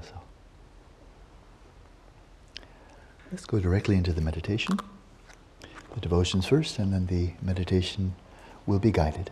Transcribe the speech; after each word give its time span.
So 0.00 0.14
let's 3.30 3.44
go 3.44 3.60
directly 3.60 3.96
into 3.96 4.12
the 4.12 4.20
meditation. 4.20 4.78
The 5.94 6.00
devotions 6.00 6.46
first, 6.46 6.78
and 6.78 6.92
then 6.92 7.06
the 7.06 7.32
meditation 7.42 8.14
will 8.66 8.78
be 8.78 8.90
guided. 8.90 9.30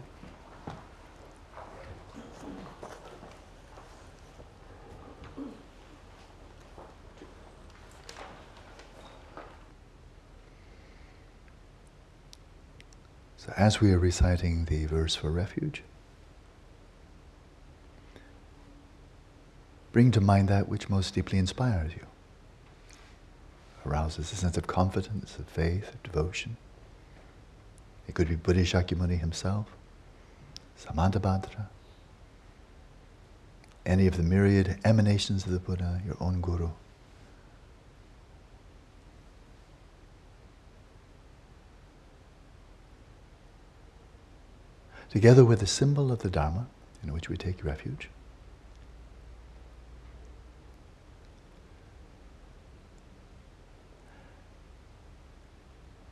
So, 13.38 13.54
as 13.56 13.80
we 13.80 13.92
are 13.92 13.98
reciting 13.98 14.66
the 14.66 14.84
verse 14.84 15.14
for 15.14 15.30
refuge, 15.30 15.82
bring 19.92 20.10
to 20.12 20.20
mind 20.20 20.48
that 20.48 20.68
which 20.68 20.88
most 20.88 21.14
deeply 21.14 21.38
inspires 21.38 21.92
you, 21.92 22.06
arouses 23.86 24.32
a 24.32 24.36
sense 24.36 24.56
of 24.56 24.66
confidence, 24.66 25.38
of 25.38 25.46
faith, 25.46 25.94
of 25.94 26.02
devotion. 26.02 26.56
It 28.06 28.14
could 28.14 28.28
be 28.28 28.36
Buddha 28.36 28.62
Shakyamuni 28.62 29.18
himself, 29.18 29.66
Samantabhadra, 30.78 31.66
any 33.86 34.06
of 34.06 34.16
the 34.16 34.22
myriad 34.22 34.78
emanations 34.84 35.46
of 35.46 35.52
the 35.52 35.58
Buddha, 35.58 36.00
your 36.06 36.16
own 36.20 36.40
guru. 36.40 36.70
together 45.10 45.44
with 45.44 45.60
the 45.60 45.66
symbol 45.66 46.12
of 46.12 46.20
the 46.20 46.30
Dharma 46.30 46.66
in 47.02 47.12
which 47.12 47.28
we 47.28 47.36
take 47.36 47.64
refuge. 47.64 48.08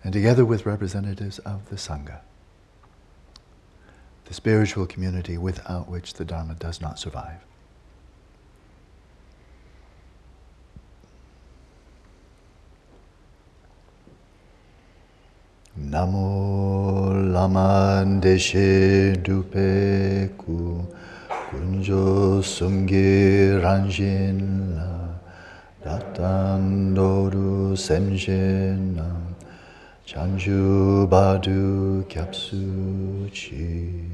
And 0.09 0.15
together 0.15 0.47
with 0.47 0.65
representatives 0.65 1.39
of 1.41 1.69
the 1.69 1.77
Sangha, 1.77 2.21
the 4.25 4.33
spiritual 4.33 4.87
community 4.87 5.37
without 5.37 5.87
which 5.87 6.15
the 6.15 6.25
Dharma 6.25 6.55
does 6.55 6.81
not 6.81 6.99
survive. 6.99 7.45
Namo 15.79 17.31
Laman 17.35 18.23
Deshe 18.23 19.23
Dupe 19.23 20.39
Ku 20.39 20.89
Kunjo 21.29 22.41
Sungi 22.41 23.61
Ranjin 23.61 24.75
La 24.75 25.99
Datan 25.99 26.95
Doru 26.95 27.77
Nam 28.97 29.28
Chanju 30.09 31.07
Badu 31.07 32.03
Kyapsu 32.09 33.29
Chi 33.29 34.09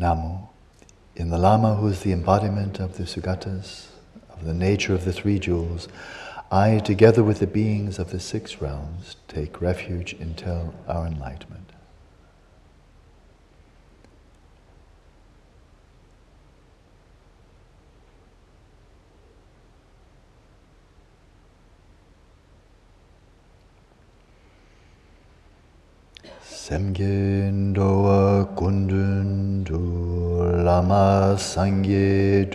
Namo 0.00 0.48
in 1.14 1.28
the 1.28 1.36
Lama, 1.36 1.74
who 1.74 1.88
is 1.88 2.00
the 2.00 2.12
embodiment 2.12 2.80
of 2.80 2.96
the 2.96 3.02
Sugatas, 3.02 3.88
of 4.30 4.46
the 4.46 4.54
nature 4.54 4.94
of 4.94 5.04
the 5.04 5.12
three 5.12 5.38
jewels, 5.38 5.86
I, 6.50 6.78
together 6.78 7.22
with 7.22 7.40
the 7.40 7.46
beings 7.46 7.98
of 7.98 8.12
the 8.12 8.20
six 8.20 8.62
realms, 8.62 9.16
take 9.28 9.60
refuge 9.60 10.14
until 10.14 10.72
our 10.88 11.06
enlightenment. 11.06 11.75
Lama 30.66 31.36
sangye 31.38 32.50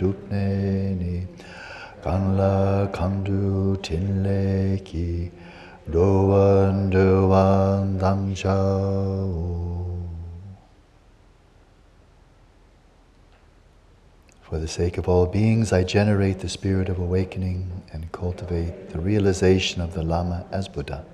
kanla 2.02 2.92
kandu 2.92 3.76
doan 5.90 6.90
doan 6.90 8.34
For 14.42 14.58
the 14.58 14.68
sake 14.68 14.98
of 14.98 15.08
all 15.08 15.24
beings, 15.24 15.72
I 15.72 15.84
generate 15.84 16.40
the 16.40 16.50
spirit 16.50 16.90
of 16.90 16.98
awakening 16.98 17.82
and 17.94 18.12
cultivate 18.12 18.90
the 18.90 19.00
realization 19.00 19.80
of 19.80 19.94
the 19.94 20.02
Lama 20.02 20.44
as 20.52 20.68
Buddha. 20.68 21.06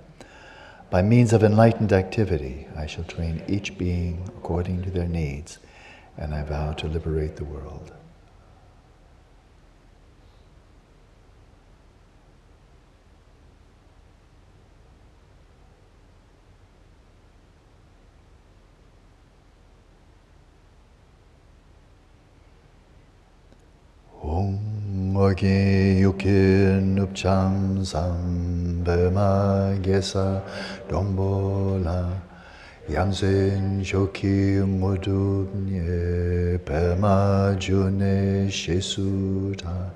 By 0.91 1.03
means 1.03 1.34
of 1.34 1.44
enlightened 1.44 1.93
activity, 1.93 2.66
I 2.75 2.87
shall 2.87 3.04
train 3.04 3.43
each 3.47 3.76
being 3.76 4.25
according 4.38 4.82
to 4.84 4.91
their 4.91 5.06
needs, 5.06 5.59
and 6.16 6.34
I 6.34 6.43
vow 6.43 6.72
to 6.72 6.88
liberate 6.88 7.37
the 7.37 7.44
world. 7.44 7.93
Ogi 25.38 26.00
yukin 26.03 26.99
upcham 26.99 27.78
sambema 27.87 29.78
gesa 29.81 30.43
dombola 30.91 32.10
yansen 32.91 33.84
shoki 33.84 34.59
mudubnye 34.66 36.59
pema 36.66 37.54
june 37.56 38.50
shesuta 38.50 39.94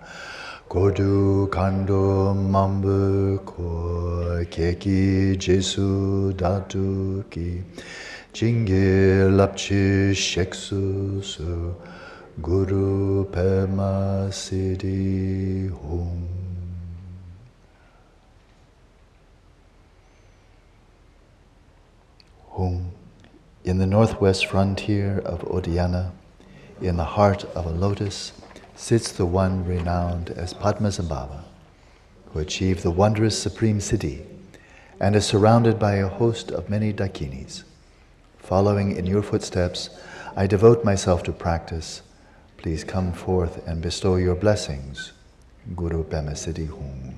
kodu 0.68 1.48
kando 1.50 2.32
mambu 2.34 3.40
ko 3.44 4.46
keki 4.48 5.36
jesu 5.36 6.32
datuki 6.38 7.64
jinge 8.32 9.26
lapchi 9.38 10.14
Guru 12.40 13.26
Pema 13.26 14.28
Siddhi 14.30 15.68
Hum. 15.68 16.28
Hum. 22.52 22.90
In 23.64 23.76
the 23.76 23.86
northwest 23.86 24.46
frontier 24.46 25.18
of 25.18 25.42
Oddiyana, 25.42 26.12
in 26.80 26.96
the 26.96 27.04
heart 27.04 27.44
of 27.54 27.66
a 27.66 27.70
lotus, 27.70 28.32
sits 28.74 29.12
the 29.12 29.26
one 29.26 29.66
renowned 29.66 30.30
as 30.30 30.54
Padmasambhava, 30.54 31.42
who 32.32 32.38
achieved 32.38 32.82
the 32.82 32.90
wondrous 32.90 33.38
supreme 33.38 33.78
siddhi 33.78 34.24
and 34.98 35.14
is 35.14 35.26
surrounded 35.26 35.78
by 35.78 35.96
a 35.96 36.08
host 36.08 36.50
of 36.50 36.70
many 36.70 36.94
dakinis. 36.94 37.64
Following 38.38 38.96
in 38.96 39.04
your 39.04 39.22
footsteps, 39.22 39.90
I 40.34 40.46
devote 40.46 40.82
myself 40.82 41.22
to 41.24 41.32
practice 41.32 42.00
Please 42.62 42.84
come 42.84 43.12
forth 43.12 43.66
and 43.66 43.82
bestow 43.82 44.14
your 44.14 44.36
blessings. 44.36 45.12
Guru 45.74 46.04
Pema 46.04 46.30
Siddhi 46.38 46.68
Hum. 46.68 47.14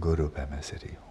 Guru 0.00 0.28
Pema 0.30 0.58
Siddhi. 0.58 1.07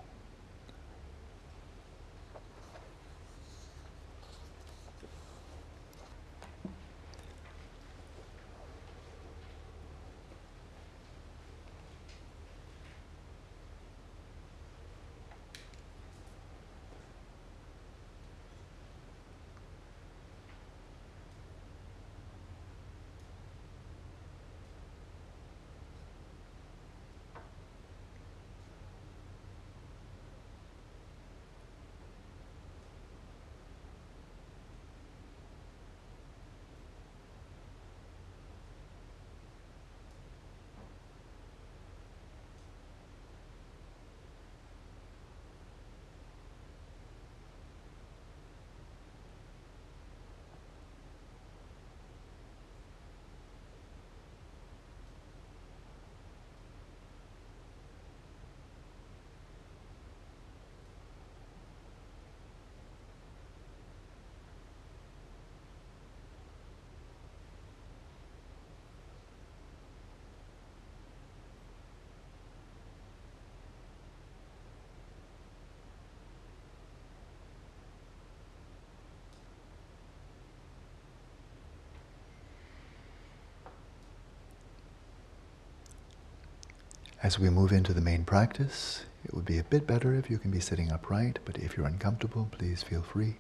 As 87.28 87.38
we 87.38 87.50
move 87.50 87.74
into 87.74 87.94
the 87.94 88.00
main 88.00 88.24
practice, 88.24 89.04
it 89.26 89.34
would 89.34 89.44
be 89.44 89.58
a 89.58 89.64
bit 89.66 89.86
better 89.86 90.16
if 90.16 90.30
you 90.30 90.38
can 90.38 90.50
be 90.50 90.62
sitting 90.62 90.90
upright, 90.90 91.40
but 91.44 91.58
if 91.58 91.76
you're 91.76 91.86
uncomfortable, 91.86 92.48
please 92.54 92.84
feel 92.84 93.02
free 93.02 93.36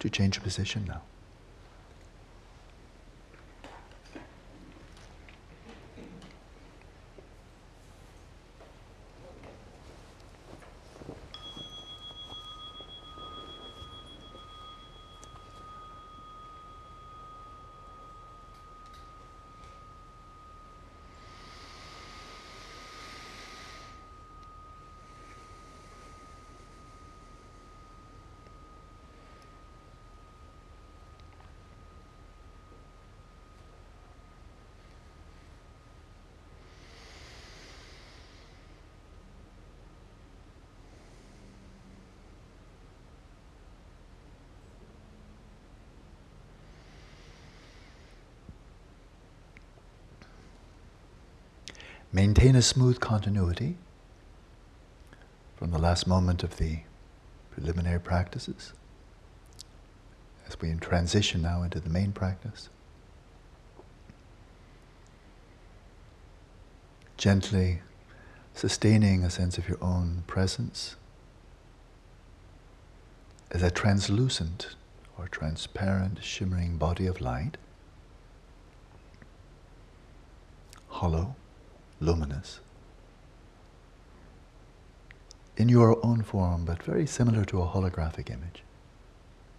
to 0.00 0.10
change 0.10 0.42
position 0.42 0.84
now. 0.86 1.00
Maintain 52.16 52.56
a 52.56 52.62
smooth 52.62 52.98
continuity 52.98 53.76
from 55.54 55.70
the 55.70 55.78
last 55.78 56.06
moment 56.06 56.42
of 56.42 56.56
the 56.56 56.78
preliminary 57.50 58.00
practices 58.00 58.72
as 60.48 60.58
we 60.58 60.72
transition 60.76 61.42
now 61.42 61.62
into 61.62 61.78
the 61.78 61.90
main 61.90 62.12
practice. 62.12 62.70
Gently 67.18 67.82
sustaining 68.54 69.22
a 69.22 69.28
sense 69.28 69.58
of 69.58 69.68
your 69.68 69.84
own 69.84 70.24
presence 70.26 70.96
as 73.50 73.62
a 73.62 73.70
translucent 73.70 74.74
or 75.18 75.28
transparent 75.28 76.24
shimmering 76.24 76.78
body 76.78 77.06
of 77.06 77.20
light, 77.20 77.58
hollow 80.88 81.36
luminous. 82.00 82.60
In 85.56 85.68
your 85.68 86.04
own 86.04 86.22
form, 86.22 86.64
but 86.64 86.82
very 86.82 87.06
similar 87.06 87.44
to 87.46 87.62
a 87.62 87.66
holographic 87.66 88.28
image, 88.30 88.62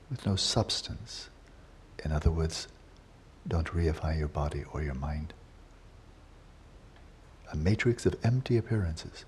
with 0.09 0.25
no 0.25 0.35
substance. 0.35 1.29
In 2.05 2.11
other 2.11 2.29
words, 2.29 2.67
don't 3.47 3.67
reify 3.67 4.17
your 4.17 4.27
body 4.27 4.63
or 4.71 4.83
your 4.83 4.93
mind. 4.93 5.33
A 7.51 7.55
matrix 7.55 8.05
of 8.05 8.15
empty 8.23 8.57
appearances. 8.57 9.25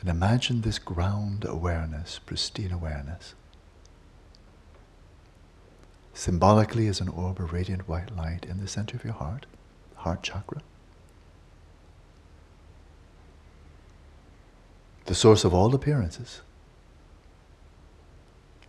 And 0.00 0.08
imagine 0.08 0.62
this 0.62 0.78
ground 0.78 1.44
awareness, 1.46 2.18
pristine 2.24 2.72
awareness, 2.72 3.34
symbolically 6.14 6.86
as 6.86 7.00
an 7.00 7.08
orb 7.08 7.38
of 7.38 7.52
radiant 7.52 7.86
white 7.86 8.16
light 8.16 8.46
in 8.46 8.60
the 8.60 8.68
center 8.68 8.96
of 8.96 9.04
your 9.04 9.12
heart, 9.12 9.44
heart 9.96 10.22
chakra. 10.22 10.62
The 15.04 15.14
source 15.14 15.44
of 15.44 15.52
all 15.52 15.74
appearances, 15.74 16.40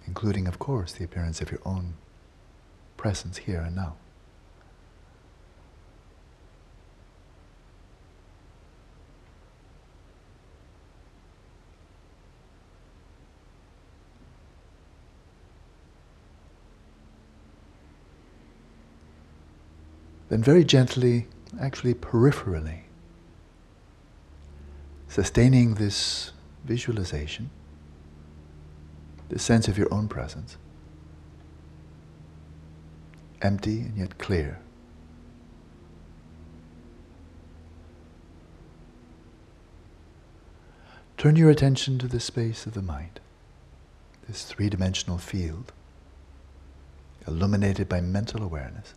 including, 0.05 0.47
of 0.47 0.59
course, 0.59 0.91
the 0.91 1.05
appearance 1.05 1.39
of 1.39 1.49
your 1.49 1.61
own 1.63 1.93
presence 2.97 3.37
here 3.37 3.61
and 3.61 3.75
now. 3.75 3.95
Then, 20.31 20.41
very 20.41 20.63
gently, 20.63 21.27
actually 21.59 21.93
peripherally, 21.93 22.83
sustaining 25.09 25.73
this 25.73 26.31
visualization, 26.63 27.49
the 29.27 29.37
sense 29.37 29.67
of 29.67 29.77
your 29.77 29.93
own 29.93 30.07
presence, 30.07 30.55
empty 33.41 33.81
and 33.81 33.97
yet 33.97 34.17
clear. 34.19 34.61
Turn 41.17 41.35
your 41.35 41.49
attention 41.49 41.99
to 41.99 42.07
the 42.07 42.21
space 42.21 42.65
of 42.65 42.73
the 42.73 42.81
mind, 42.81 43.19
this 44.29 44.45
three 44.45 44.69
dimensional 44.69 45.17
field, 45.17 45.73
illuminated 47.27 47.89
by 47.89 47.99
mental 47.99 48.41
awareness. 48.41 48.93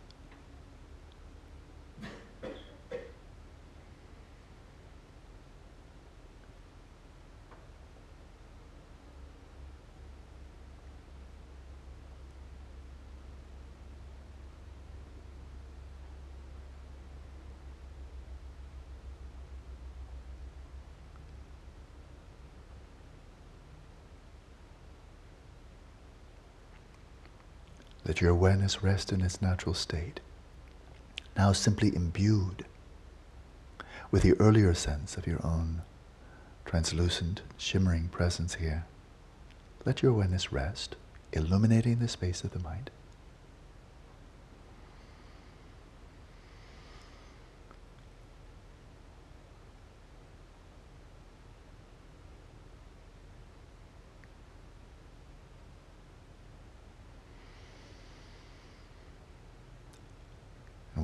Let 28.15 28.21
your 28.21 28.31
awareness 28.31 28.81
rest 28.81 29.11
in 29.11 29.19
its 29.19 29.41
natural 29.41 29.75
state. 29.75 30.21
Now 31.35 31.51
simply 31.51 31.93
imbued 31.93 32.63
with 34.09 34.23
the 34.23 34.39
earlier 34.39 34.73
sense 34.73 35.17
of 35.17 35.27
your 35.27 35.45
own 35.45 35.81
translucent, 36.63 37.41
shimmering 37.57 38.07
presence 38.07 38.55
here. 38.55 38.85
Let 39.83 40.01
your 40.01 40.13
awareness 40.13 40.53
rest, 40.53 40.95
illuminating 41.33 41.99
the 41.99 42.07
space 42.07 42.45
of 42.45 42.51
the 42.51 42.59
mind. 42.59 42.89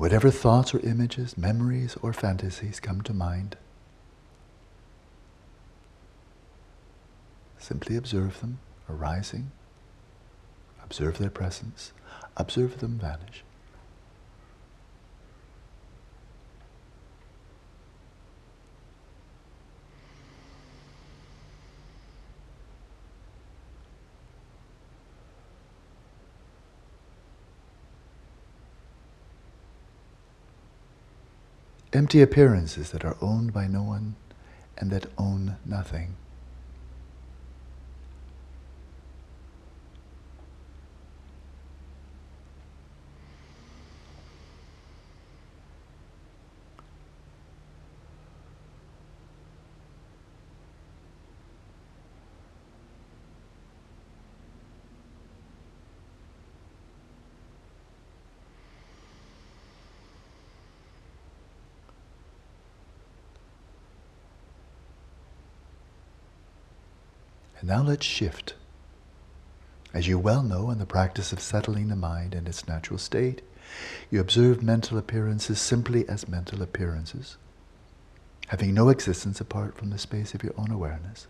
Whatever 0.02 0.32
thoughts 0.32 0.74
or 0.74 0.80
images, 0.80 1.38
memories 1.38 1.96
or 2.02 2.12
fantasies 2.12 2.80
come 2.80 3.02
to 3.02 3.14
mind, 3.14 3.54
simply 7.56 7.94
observe 7.94 8.40
them 8.40 8.58
arising, 8.90 9.52
observe 10.82 11.18
their 11.18 11.30
presence, 11.30 11.92
observe 12.36 12.80
them 12.80 12.98
vanish. 12.98 13.44
Empty 31.94 32.22
appearances 32.22 32.90
that 32.92 33.04
are 33.04 33.18
owned 33.20 33.52
by 33.52 33.66
no 33.66 33.82
one 33.82 34.16
and 34.78 34.90
that 34.90 35.12
own 35.18 35.56
nothing. 35.66 36.16
Shift. 68.02 68.54
As 69.94 70.08
you 70.08 70.18
well 70.18 70.42
know, 70.42 70.70
in 70.70 70.78
the 70.78 70.86
practice 70.86 71.32
of 71.32 71.40
settling 71.40 71.88
the 71.88 71.96
mind 71.96 72.34
in 72.34 72.46
its 72.46 72.66
natural 72.66 72.98
state, 72.98 73.42
you 74.10 74.20
observe 74.20 74.62
mental 74.62 74.98
appearances 74.98 75.60
simply 75.60 76.08
as 76.08 76.28
mental 76.28 76.62
appearances, 76.62 77.36
having 78.48 78.74
no 78.74 78.88
existence 78.88 79.40
apart 79.40 79.76
from 79.76 79.90
the 79.90 79.98
space 79.98 80.34
of 80.34 80.42
your 80.42 80.54
own 80.56 80.70
awareness. 80.70 81.26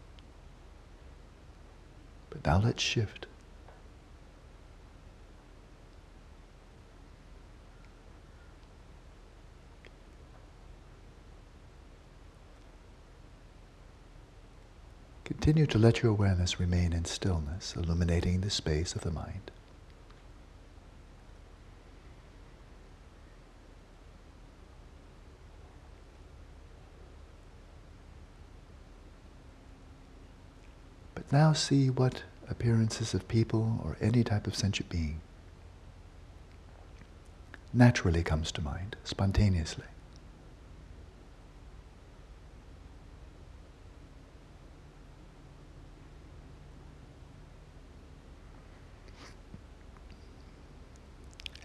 But 2.31 2.45
now 2.47 2.61
let's 2.61 2.83
shift. 2.83 3.27
Continue 15.43 15.67
to 15.67 15.79
let 15.79 16.05
your 16.05 16.13
awareness 16.13 16.61
remain 16.61 16.93
in 16.93 17.05
stillness, 17.05 17.75
illuminating 17.75 18.43
the 18.43 18.49
space 18.49 18.95
of 18.95 19.01
the 19.01 19.11
mind. 19.11 19.51
But 31.17 31.33
now 31.33 31.53
see 31.53 31.91
what 31.91 32.23
appearances 32.49 33.13
of 33.13 33.27
people 33.27 33.81
or 33.85 33.97
any 34.01 34.23
type 34.23 34.47
of 34.47 34.55
sentient 34.55 34.91
being 34.91 35.23
naturally 37.73 38.23
comes 38.23 38.53
to 38.53 38.63
mind, 38.63 38.95
spontaneously. 39.03 39.87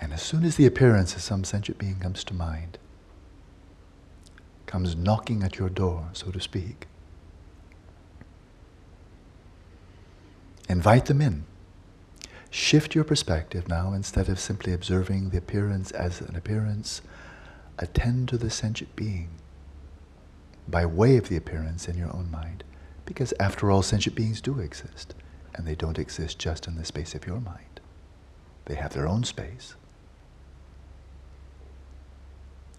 And 0.07 0.13
as 0.13 0.21
soon 0.21 0.45
as 0.45 0.55
the 0.55 0.65
appearance 0.65 1.17
of 1.17 1.21
some 1.21 1.43
sentient 1.43 1.79
being 1.79 1.99
comes 1.99 2.23
to 2.23 2.33
mind, 2.33 2.77
comes 4.65 4.95
knocking 4.95 5.43
at 5.43 5.57
your 5.57 5.67
door, 5.67 6.07
so 6.13 6.31
to 6.31 6.39
speak, 6.39 6.87
invite 10.69 11.07
them 11.07 11.19
in. 11.19 11.43
Shift 12.49 12.95
your 12.95 13.03
perspective 13.03 13.67
now 13.67 13.91
instead 13.91 14.29
of 14.29 14.39
simply 14.39 14.71
observing 14.71 15.31
the 15.31 15.39
appearance 15.39 15.91
as 15.91 16.21
an 16.21 16.37
appearance. 16.37 17.01
Attend 17.77 18.29
to 18.29 18.37
the 18.37 18.49
sentient 18.49 18.95
being 18.95 19.27
by 20.69 20.85
way 20.85 21.17
of 21.17 21.27
the 21.27 21.35
appearance 21.35 21.89
in 21.89 21.97
your 21.97 22.15
own 22.15 22.31
mind. 22.31 22.63
Because 23.05 23.33
after 23.41 23.69
all, 23.69 23.81
sentient 23.81 24.15
beings 24.15 24.39
do 24.39 24.61
exist, 24.61 25.15
and 25.53 25.67
they 25.67 25.75
don't 25.75 25.99
exist 25.99 26.39
just 26.39 26.65
in 26.65 26.77
the 26.77 26.85
space 26.85 27.13
of 27.13 27.27
your 27.27 27.41
mind. 27.41 27.81
They 28.67 28.75
have 28.75 28.93
their 28.93 29.09
own 29.09 29.25
space. 29.25 29.75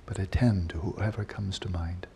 But 0.08 0.18
attend 0.18 0.70
to 0.70 0.78
whoever 0.78 1.22
comes 1.22 1.58
to 1.58 1.68
mind. 1.68 2.06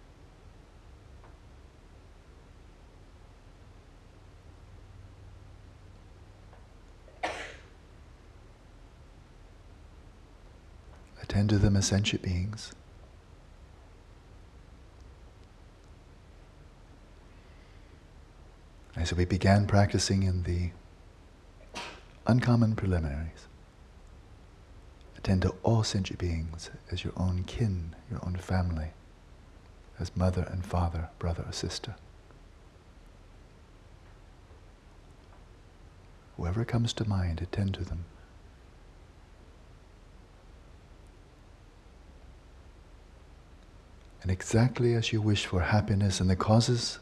Attend 11.22 11.50
to 11.50 11.58
them 11.58 11.76
as 11.76 11.86
sentient 11.86 12.22
beings. 12.22 12.72
As 18.96 19.12
we 19.12 19.26
began 19.26 19.66
practicing 19.66 20.22
in 20.22 20.44
the 20.44 20.70
uncommon 22.26 22.74
preliminaries, 22.74 23.48
Attend 25.22 25.42
to 25.42 25.54
all 25.62 25.84
sentient 25.84 26.18
beings 26.18 26.68
as 26.90 27.04
your 27.04 27.12
own 27.16 27.44
kin, 27.44 27.94
your 28.10 28.18
own 28.26 28.34
family, 28.34 28.88
as 30.00 30.16
mother 30.16 30.48
and 30.50 30.66
father, 30.66 31.10
brother 31.20 31.44
or 31.46 31.52
sister. 31.52 31.94
Whoever 36.36 36.64
comes 36.64 36.92
to 36.94 37.08
mind, 37.08 37.40
attend 37.40 37.74
to 37.74 37.84
them. 37.84 38.04
And 44.22 44.30
exactly 44.32 44.94
as 44.94 45.12
you 45.12 45.20
wish 45.20 45.46
for 45.46 45.60
happiness 45.60 46.18
and 46.18 46.28
the 46.28 46.34
causes 46.34 46.98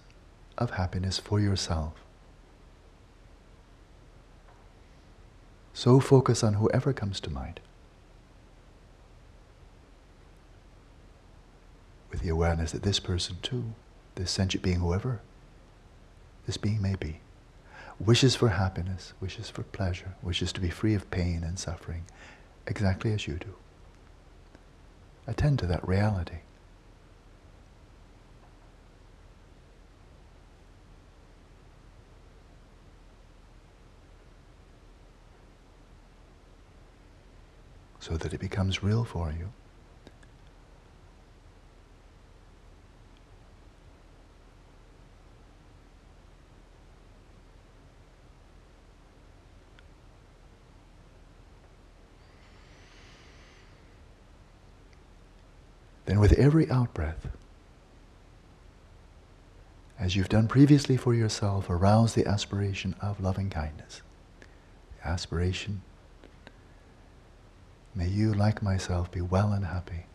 of 0.58 0.72
happiness 0.72 1.18
for 1.18 1.40
yourself, 1.40 1.94
so 5.72 6.00
focus 6.00 6.44
on 6.44 6.54
whoever 6.54 6.92
comes 6.92 7.18
to 7.20 7.30
mind. 7.30 7.60
With 12.10 12.20
the 12.20 12.28
awareness 12.28 12.72
that 12.72 12.82
this 12.82 13.00
person 13.00 13.36
too, 13.42 13.74
this 14.14 14.30
sentient 14.30 14.62
being, 14.62 14.80
whoever 14.80 15.20
this 16.46 16.56
being 16.56 16.82
may 16.82 16.96
be, 16.96 17.20
wishes 17.98 18.34
for 18.34 18.48
happiness, 18.48 19.12
wishes 19.20 19.50
for 19.50 19.62
pleasure, 19.62 20.14
wishes 20.22 20.52
to 20.52 20.60
be 20.60 20.70
free 20.70 20.94
of 20.94 21.10
pain 21.10 21.44
and 21.44 21.58
suffering, 21.58 22.04
exactly 22.66 23.12
as 23.12 23.26
you 23.26 23.34
do. 23.34 23.54
Attend 25.26 25.58
to 25.60 25.66
that 25.66 25.86
reality. 25.86 26.38
so 38.02 38.16
that 38.16 38.32
it 38.32 38.40
becomes 38.40 38.82
real 38.82 39.04
for 39.04 39.30
you. 39.30 39.52
Every 56.40 56.66
outbreath, 56.66 57.28
as 59.98 60.16
you've 60.16 60.30
done 60.30 60.48
previously 60.48 60.96
for 60.96 61.12
yourself, 61.12 61.68
arouse 61.68 62.14
the 62.14 62.26
aspiration 62.26 62.94
of 63.02 63.20
loving 63.20 63.50
kindness. 63.50 64.00
The 64.98 65.08
aspiration, 65.08 65.82
may 67.94 68.08
you, 68.08 68.32
like 68.32 68.62
myself, 68.62 69.10
be 69.10 69.20
well 69.20 69.52
and 69.52 69.66
happy. 69.66 70.06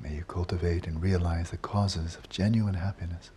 May 0.00 0.16
you 0.16 0.24
cultivate 0.24 0.86
and 0.86 1.02
realize 1.02 1.50
the 1.50 1.56
causes 1.56 2.16
of 2.16 2.28
genuine 2.28 2.74
happiness. 2.74 3.30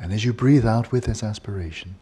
And 0.00 0.12
as 0.14 0.24
you 0.24 0.32
breathe 0.32 0.66
out 0.66 0.90
with 0.90 1.04
this 1.04 1.22
aspiration, 1.22 1.96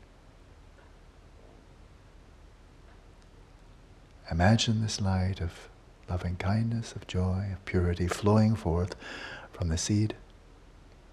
imagine 4.31 4.81
this 4.81 5.01
light 5.01 5.41
of 5.41 5.69
loving 6.09 6.37
kindness, 6.37 6.93
of 6.93 7.09
joy, 7.09 7.49
of 7.53 7.65
purity 7.65 8.07
flowing 8.07 8.55
forth 8.55 8.95
from 9.53 9.69
the 9.69 9.77
seed, 9.77 10.15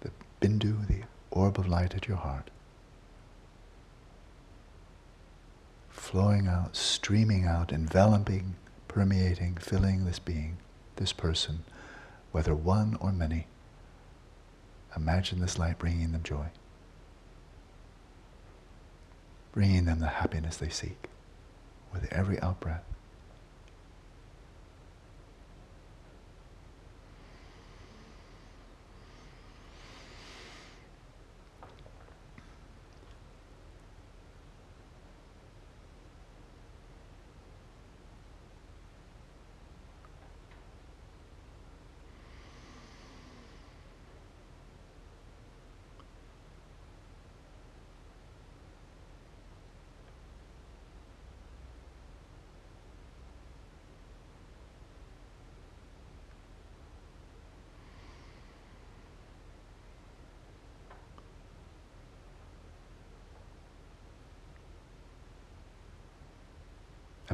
the 0.00 0.10
bindu, 0.40 0.86
the 0.86 1.02
orb 1.32 1.58
of 1.58 1.66
light 1.66 1.94
at 1.96 2.06
your 2.06 2.18
heart. 2.18 2.50
Flowing 5.90 6.46
out, 6.46 6.76
streaming 6.76 7.44
out, 7.44 7.72
enveloping, 7.72 8.54
permeating, 8.86 9.56
filling 9.56 10.04
this 10.04 10.20
being, 10.20 10.56
this 10.96 11.12
person, 11.12 11.64
whether 12.30 12.54
one 12.54 12.96
or 13.00 13.10
many 13.10 13.48
imagine 14.94 15.40
this 15.40 15.58
light 15.58 15.78
bringing 15.78 16.12
them 16.12 16.22
joy, 16.22 16.46
bringing 19.56 19.86
them 19.86 20.00
the 20.00 20.06
happiness 20.06 20.58
they 20.58 20.68
seek. 20.68 21.08
With 21.90 22.12
every 22.12 22.38
out 22.42 22.60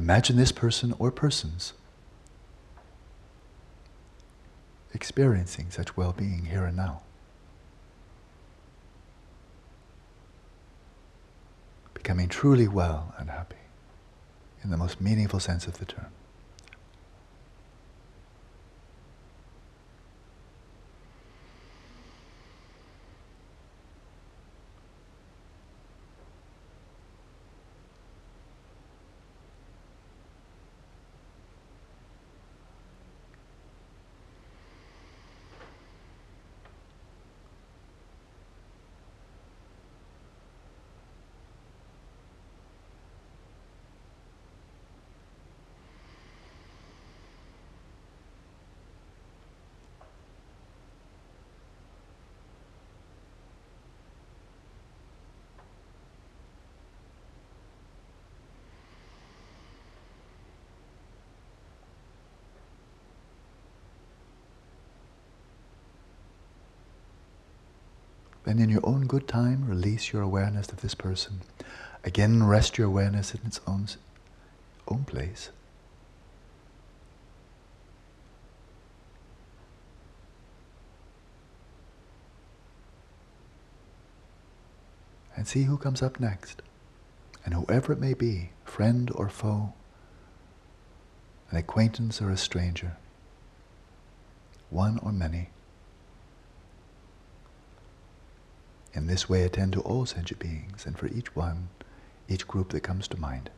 Imagine 0.03 0.35
this 0.35 0.51
person 0.51 0.93
or 0.99 1.11
persons 1.11 1.71
experiencing 4.93 5.67
such 5.69 5.95
well 5.95 6.11
being 6.11 6.47
here 6.47 6.65
and 6.65 6.75
now. 6.75 7.03
Becoming 11.93 12.27
truly 12.27 12.67
well 12.67 13.15
and 13.17 13.29
happy 13.29 13.55
in 14.61 14.71
the 14.71 14.77
most 14.77 14.99
meaningful 14.99 15.39
sense 15.39 15.67
of 15.67 15.77
the 15.77 15.85
term. 15.85 16.11
Then, 68.53 68.61
in 68.61 68.69
your 68.69 68.85
own 68.85 69.07
good 69.07 69.27
time, 69.27 69.67
release 69.67 70.13
your 70.13 70.21
awareness 70.21 70.71
of 70.71 70.81
this 70.81 70.93
person. 70.93 71.41
Again, 72.03 72.43
rest 72.43 72.77
your 72.77 72.85
awareness 72.85 73.33
in 73.33 73.41
its 73.47 73.59
own, 73.65 73.87
own 74.87 75.05
place. 75.05 75.49
And 85.35 85.47
see 85.47 85.63
who 85.63 85.75
comes 85.75 86.03
up 86.03 86.19
next. 86.19 86.61
And 87.43 87.55
whoever 87.55 87.93
it 87.93 87.99
may 87.99 88.13
be, 88.13 88.51
friend 88.65 89.09
or 89.15 89.29
foe, 89.29 89.73
an 91.49 91.57
acquaintance 91.57 92.21
or 92.21 92.29
a 92.29 92.37
stranger, 92.37 92.97
one 94.69 94.99
or 94.99 95.11
many, 95.11 95.49
In 98.93 99.07
this 99.07 99.27
way, 99.27 99.43
attend 99.43 99.73
to 99.73 99.81
all 99.81 100.05
sentient 100.05 100.39
beings, 100.39 100.85
and 100.85 100.97
for 100.97 101.07
each 101.07 101.35
one, 101.35 101.69
each 102.27 102.47
group 102.47 102.69
that 102.69 102.81
comes 102.81 103.07
to 103.09 103.19
mind. 103.19 103.49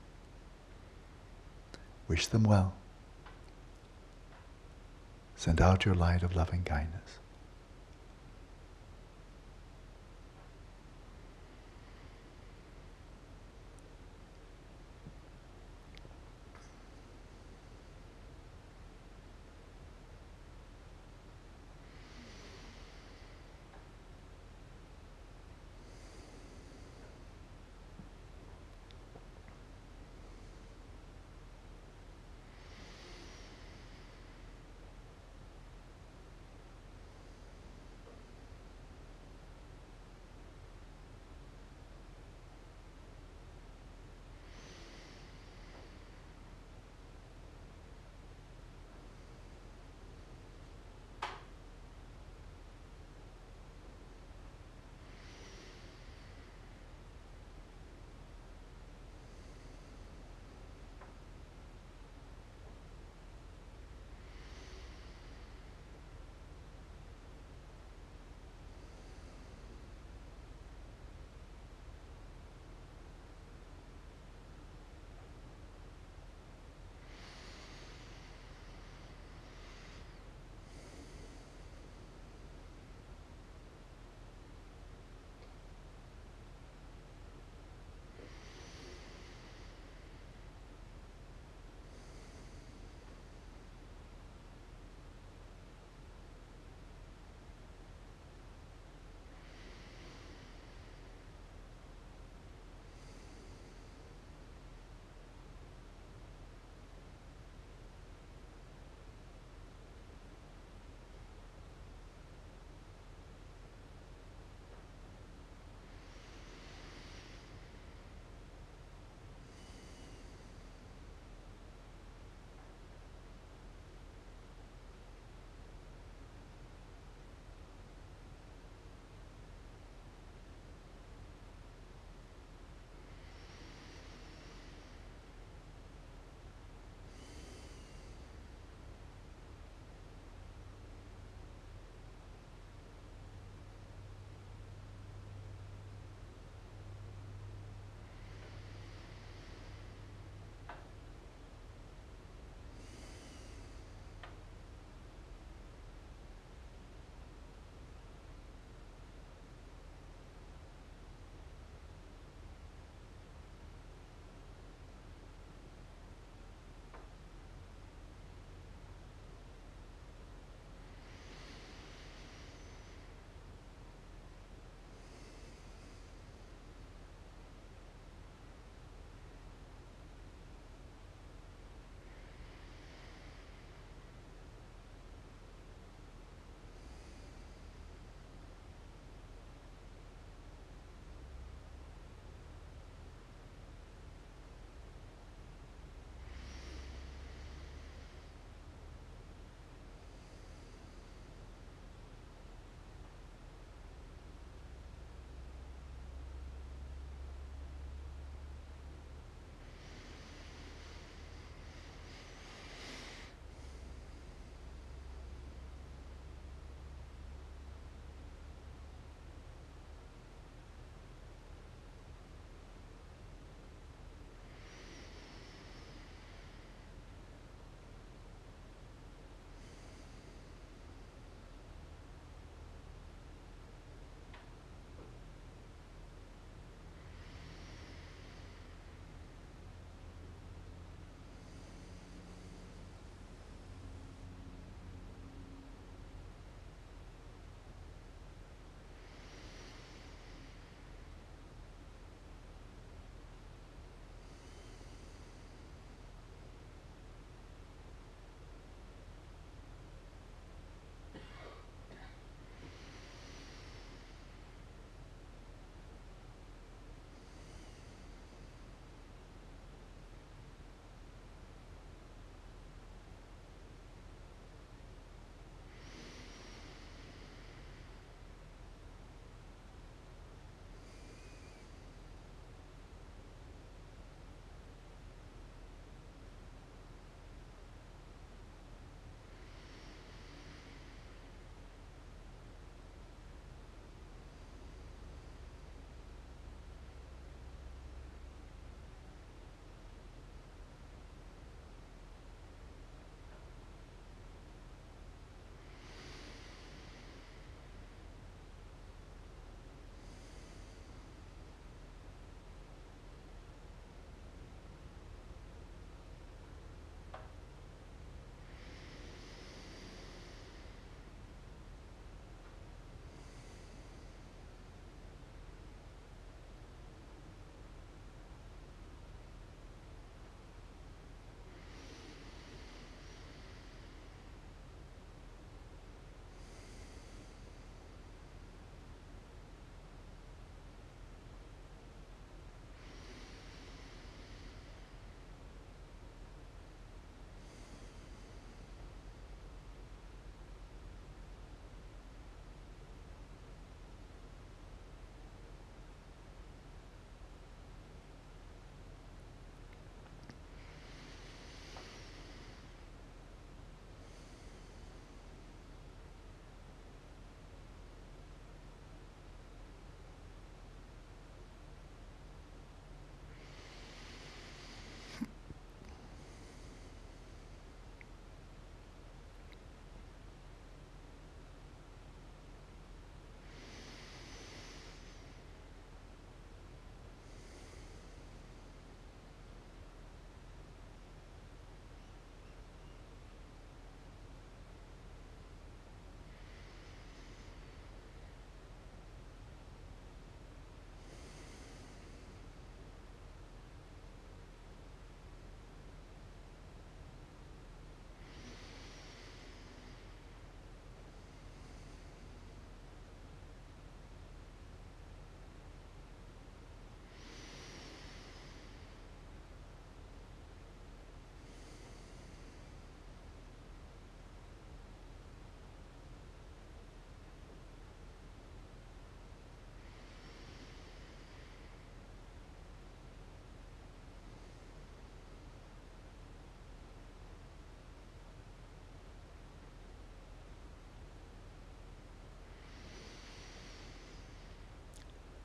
Wish 2.08 2.28
them 2.28 2.44
well. 2.44 2.74
Send 5.36 5.60
out 5.60 5.86
your 5.86 5.96
light 5.96 6.24
of 6.24 6.36
loving 6.36 6.64
kindness. 6.64 7.20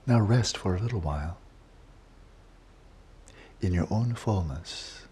Now 0.06 0.20
rest 0.20 0.56
for 0.56 0.74
a 0.74 0.80
little 0.80 1.00
while. 1.00 1.36
In 3.60 3.72
your 3.72 3.86
own 3.90 4.14
fullness. 4.14 5.02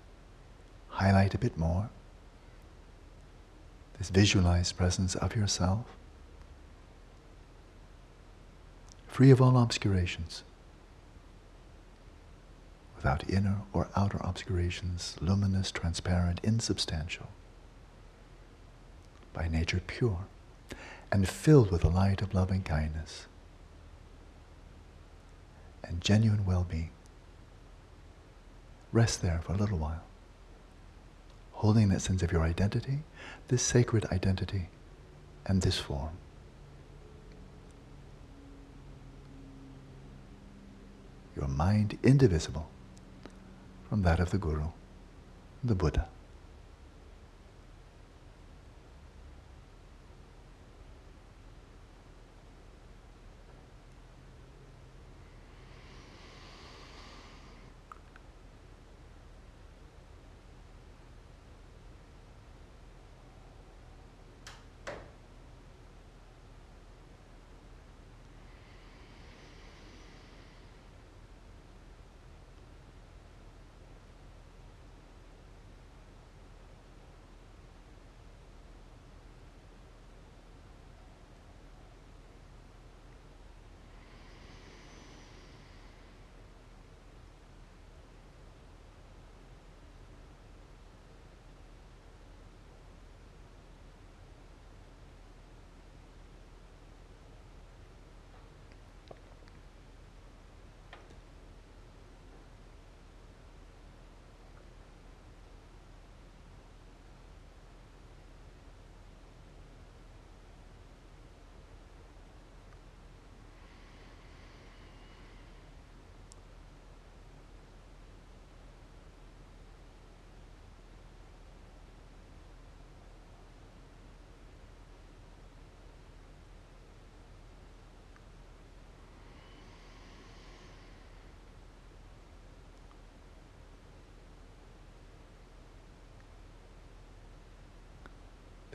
Highlight 0.89 1.35
a 1.35 1.39
bit 1.39 1.57
more 1.57 1.91
this 3.99 4.11
visualized 4.11 4.77
presence 4.77 5.17
of 5.17 5.35
yourself, 5.35 5.85
free 9.09 9.31
of 9.31 9.43
all 9.43 9.59
obscurations, 9.59 10.45
without 12.95 13.29
inner 13.29 13.63
or 13.73 13.89
outer 13.97 14.19
obscurations, 14.21 15.17
luminous, 15.21 15.73
transparent, 15.73 16.41
insubstantial, 16.45 17.27
by 19.33 19.49
nature 19.49 19.83
pure, 19.85 20.27
and 21.11 21.29
filled 21.29 21.73
with 21.73 21.83
the 21.83 21.91
light 21.91 22.23
of 22.23 22.35
loving 22.35 22.63
kindness 22.63 23.27
and 25.85 26.01
genuine 26.01 26.45
well-being. 26.45 26.91
Rest 28.93 29.23
there 29.23 29.41
for 29.45 29.53
a 29.53 29.57
little 29.57 29.79
while, 29.79 30.03
holding 31.53 31.89
that 31.89 32.01
sense 32.01 32.23
of 32.23 32.33
your 32.33 32.43
identity, 32.43 33.01
this 33.49 33.63
sacred 33.63 34.07
identity, 34.07 34.69
and 35.47 35.63
this 35.63 35.79
form. 35.79 36.17
Your 41.37 41.49
mind 41.49 41.99
indivisible 42.03 42.69
from 43.89 44.03
that 44.03 44.21
of 44.21 44.31
the 44.31 44.39
Guru, 44.39 44.69
the 45.63 45.75
Buddha. 45.75 46.09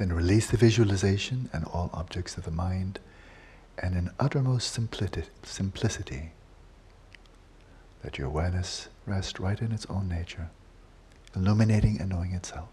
Then 0.04 0.12
release 0.12 0.48
the 0.48 0.58
visualization 0.58 1.50
and 1.54 1.64
all 1.64 1.90
objects 1.94 2.36
of 2.36 2.44
the 2.44 2.52
mind, 2.52 3.00
and 3.82 3.96
in 3.96 4.10
uttermost 4.20 4.74
simplicity, 4.74 6.32
let 8.04 8.18
your 8.18 8.28
awareness 8.28 8.90
rest 9.06 9.40
right 9.40 9.58
in 9.62 9.72
its 9.72 9.86
own 9.86 10.10
nature, 10.10 10.50
illuminating 11.34 12.02
and 12.02 12.10
knowing 12.10 12.34
itself. 12.34 12.68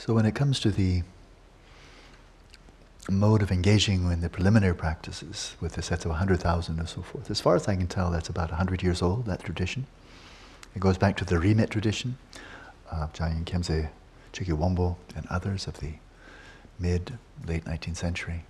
So 0.00 0.14
when 0.14 0.24
it 0.24 0.34
comes 0.34 0.60
to 0.60 0.70
the 0.70 1.02
mode 3.10 3.42
of 3.42 3.52
engaging 3.52 4.10
in 4.10 4.22
the 4.22 4.30
preliminary 4.30 4.74
practices 4.74 5.56
with 5.60 5.74
the 5.74 5.82
sets 5.82 6.06
of 6.06 6.10
100,000 6.12 6.78
and 6.78 6.88
so 6.88 7.02
forth, 7.02 7.30
as 7.30 7.38
far 7.38 7.54
as 7.54 7.68
I 7.68 7.76
can 7.76 7.86
tell, 7.86 8.10
that's 8.10 8.30
about 8.30 8.48
100 8.48 8.82
years 8.82 9.02
old, 9.02 9.26
that 9.26 9.44
tradition. 9.44 9.86
It 10.74 10.78
goes 10.80 10.96
back 10.96 11.18
to 11.18 11.26
the 11.26 11.34
Rimé 11.34 11.68
tradition 11.68 12.16
of 12.90 13.12
Jamyang 13.12 13.44
Khyentse, 13.44 13.90
Chökyi 14.32 14.56
Wangpo, 14.56 14.96
and 15.14 15.26
others 15.28 15.66
of 15.66 15.80
the 15.80 15.92
mid, 16.78 17.18
late 17.46 17.66
19th 17.66 17.98
century. 17.98 18.44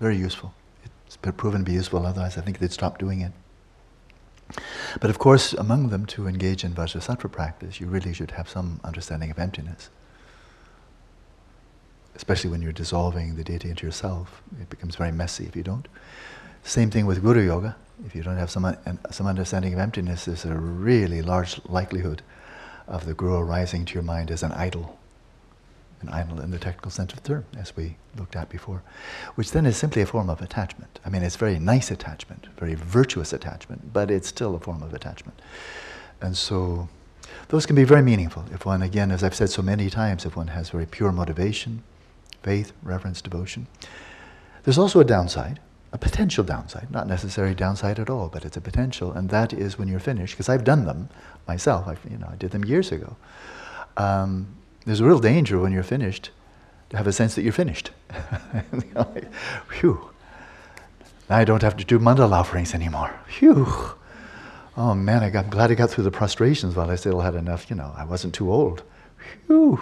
Very 0.00 0.16
useful. 0.16 0.54
It's 1.06 1.16
been 1.16 1.34
proven 1.34 1.60
to 1.60 1.64
be 1.64 1.74
useful, 1.74 2.04
otherwise 2.04 2.36
I 2.36 2.40
think 2.40 2.58
they'd 2.58 2.72
stop 2.72 2.98
doing 2.98 3.20
it. 3.20 3.30
But 5.00 5.10
of 5.10 5.20
course, 5.20 5.52
among 5.52 5.90
them, 5.90 6.04
to 6.06 6.26
engage 6.26 6.64
in 6.64 6.74
Vajrasattva 6.74 7.30
practice, 7.30 7.78
you 7.80 7.86
really 7.86 8.12
should 8.12 8.32
have 8.32 8.48
some 8.48 8.80
understanding 8.82 9.30
of 9.30 9.38
emptiness. 9.38 9.88
Especially 12.16 12.50
when 12.50 12.62
you're 12.62 12.72
dissolving 12.72 13.36
the 13.36 13.44
deity 13.44 13.68
into 13.68 13.86
yourself. 13.86 14.42
It 14.60 14.70
becomes 14.70 14.96
very 14.96 15.12
messy 15.12 15.44
if 15.44 15.54
you 15.54 15.62
don't. 15.62 15.86
Same 16.64 16.90
thing 16.90 17.06
with 17.06 17.22
Guru 17.22 17.46
Yoga. 17.46 17.76
If 18.04 18.14
you 18.14 18.22
don't 18.22 18.36
have 18.36 18.50
some, 18.50 18.76
some 19.10 19.26
understanding 19.26 19.72
of 19.72 19.78
emptiness, 19.78 20.24
there's 20.24 20.44
a 20.44 20.54
really 20.54 21.22
large 21.22 21.60
likelihood 21.66 22.22
of 22.88 23.06
the 23.06 23.14
Guru 23.14 23.38
arising 23.38 23.84
to 23.84 23.94
your 23.94 24.02
mind 24.02 24.30
as 24.30 24.42
an 24.42 24.52
idol. 24.52 24.98
An 26.00 26.08
idol 26.08 26.40
in 26.40 26.50
the 26.50 26.58
technical 26.58 26.90
sense 26.90 27.12
of 27.12 27.22
the 27.22 27.28
term, 27.28 27.44
as 27.56 27.74
we 27.76 27.96
looked 28.18 28.36
at 28.36 28.48
before. 28.48 28.82
Which 29.34 29.52
then 29.52 29.64
is 29.64 29.76
simply 29.76 30.02
a 30.02 30.06
form 30.06 30.28
of 30.28 30.42
attachment. 30.42 31.00
I 31.04 31.08
mean, 31.08 31.22
it's 31.22 31.36
very 31.36 31.58
nice 31.58 31.90
attachment, 31.90 32.48
very 32.58 32.74
virtuous 32.74 33.32
attachment, 33.32 33.92
but 33.92 34.10
it's 34.10 34.28
still 34.28 34.54
a 34.54 34.60
form 34.60 34.82
of 34.82 34.92
attachment. 34.92 35.40
And 36.20 36.36
so, 36.36 36.88
those 37.48 37.64
can 37.64 37.76
be 37.76 37.84
very 37.84 38.02
meaningful 38.02 38.44
if 38.52 38.66
one, 38.66 38.82
again, 38.82 39.10
as 39.10 39.22
I've 39.22 39.34
said 39.34 39.50
so 39.50 39.62
many 39.62 39.88
times, 39.88 40.26
if 40.26 40.36
one 40.36 40.48
has 40.48 40.70
very 40.70 40.86
pure 40.86 41.12
motivation, 41.12 41.82
faith, 42.46 42.72
reverence, 42.82 43.20
devotion. 43.20 43.66
There's 44.62 44.78
also 44.78 45.00
a 45.00 45.04
downside 45.04 45.60
a 45.96 45.98
potential 45.98 46.44
downside, 46.44 46.90
not 46.90 47.06
necessarily 47.06 47.54
downside 47.54 47.98
at 47.98 48.10
all, 48.10 48.28
but 48.28 48.44
it's 48.44 48.56
a 48.56 48.60
potential, 48.60 49.12
and 49.12 49.30
that 49.30 49.54
is 49.54 49.78
when 49.78 49.88
you're 49.88 49.98
finished, 49.98 50.34
because 50.34 50.48
I've 50.48 50.62
done 50.62 50.84
them 50.84 51.08
myself. 51.48 51.88
I, 51.88 51.96
you 52.10 52.18
know, 52.18 52.28
I 52.30 52.36
did 52.36 52.50
them 52.50 52.66
years 52.66 52.92
ago. 52.92 53.16
Um, 53.96 54.46
there's 54.84 55.00
a 55.00 55.06
real 55.06 55.20
danger 55.20 55.58
when 55.58 55.72
you're 55.72 55.82
finished 55.82 56.30
to 56.90 56.98
have 56.98 57.06
a 57.06 57.12
sense 57.12 57.34
that 57.34 57.42
you're 57.42 57.52
finished. 57.64 57.92
Phew. 59.70 60.10
Now 61.30 61.36
I 61.38 61.44
don't 61.44 61.62
have 61.62 61.78
to 61.78 61.84
do 61.84 61.98
mandala 61.98 62.32
offerings 62.32 62.74
anymore. 62.74 63.18
Phew. 63.26 63.66
Oh 64.76 64.94
man, 64.94 65.22
I 65.22 65.30
got, 65.30 65.44
I'm 65.44 65.50
glad 65.50 65.70
I 65.70 65.74
got 65.74 65.90
through 65.90 66.04
the 66.04 66.10
prostrations 66.10 66.76
while 66.76 66.90
I 66.90 66.96
still 66.96 67.20
had 67.20 67.34
enough, 67.34 67.70
you 67.70 67.76
know, 67.76 67.94
I 67.96 68.04
wasn't 68.04 68.34
too 68.34 68.52
old. 68.52 68.82
Phew. 69.46 69.80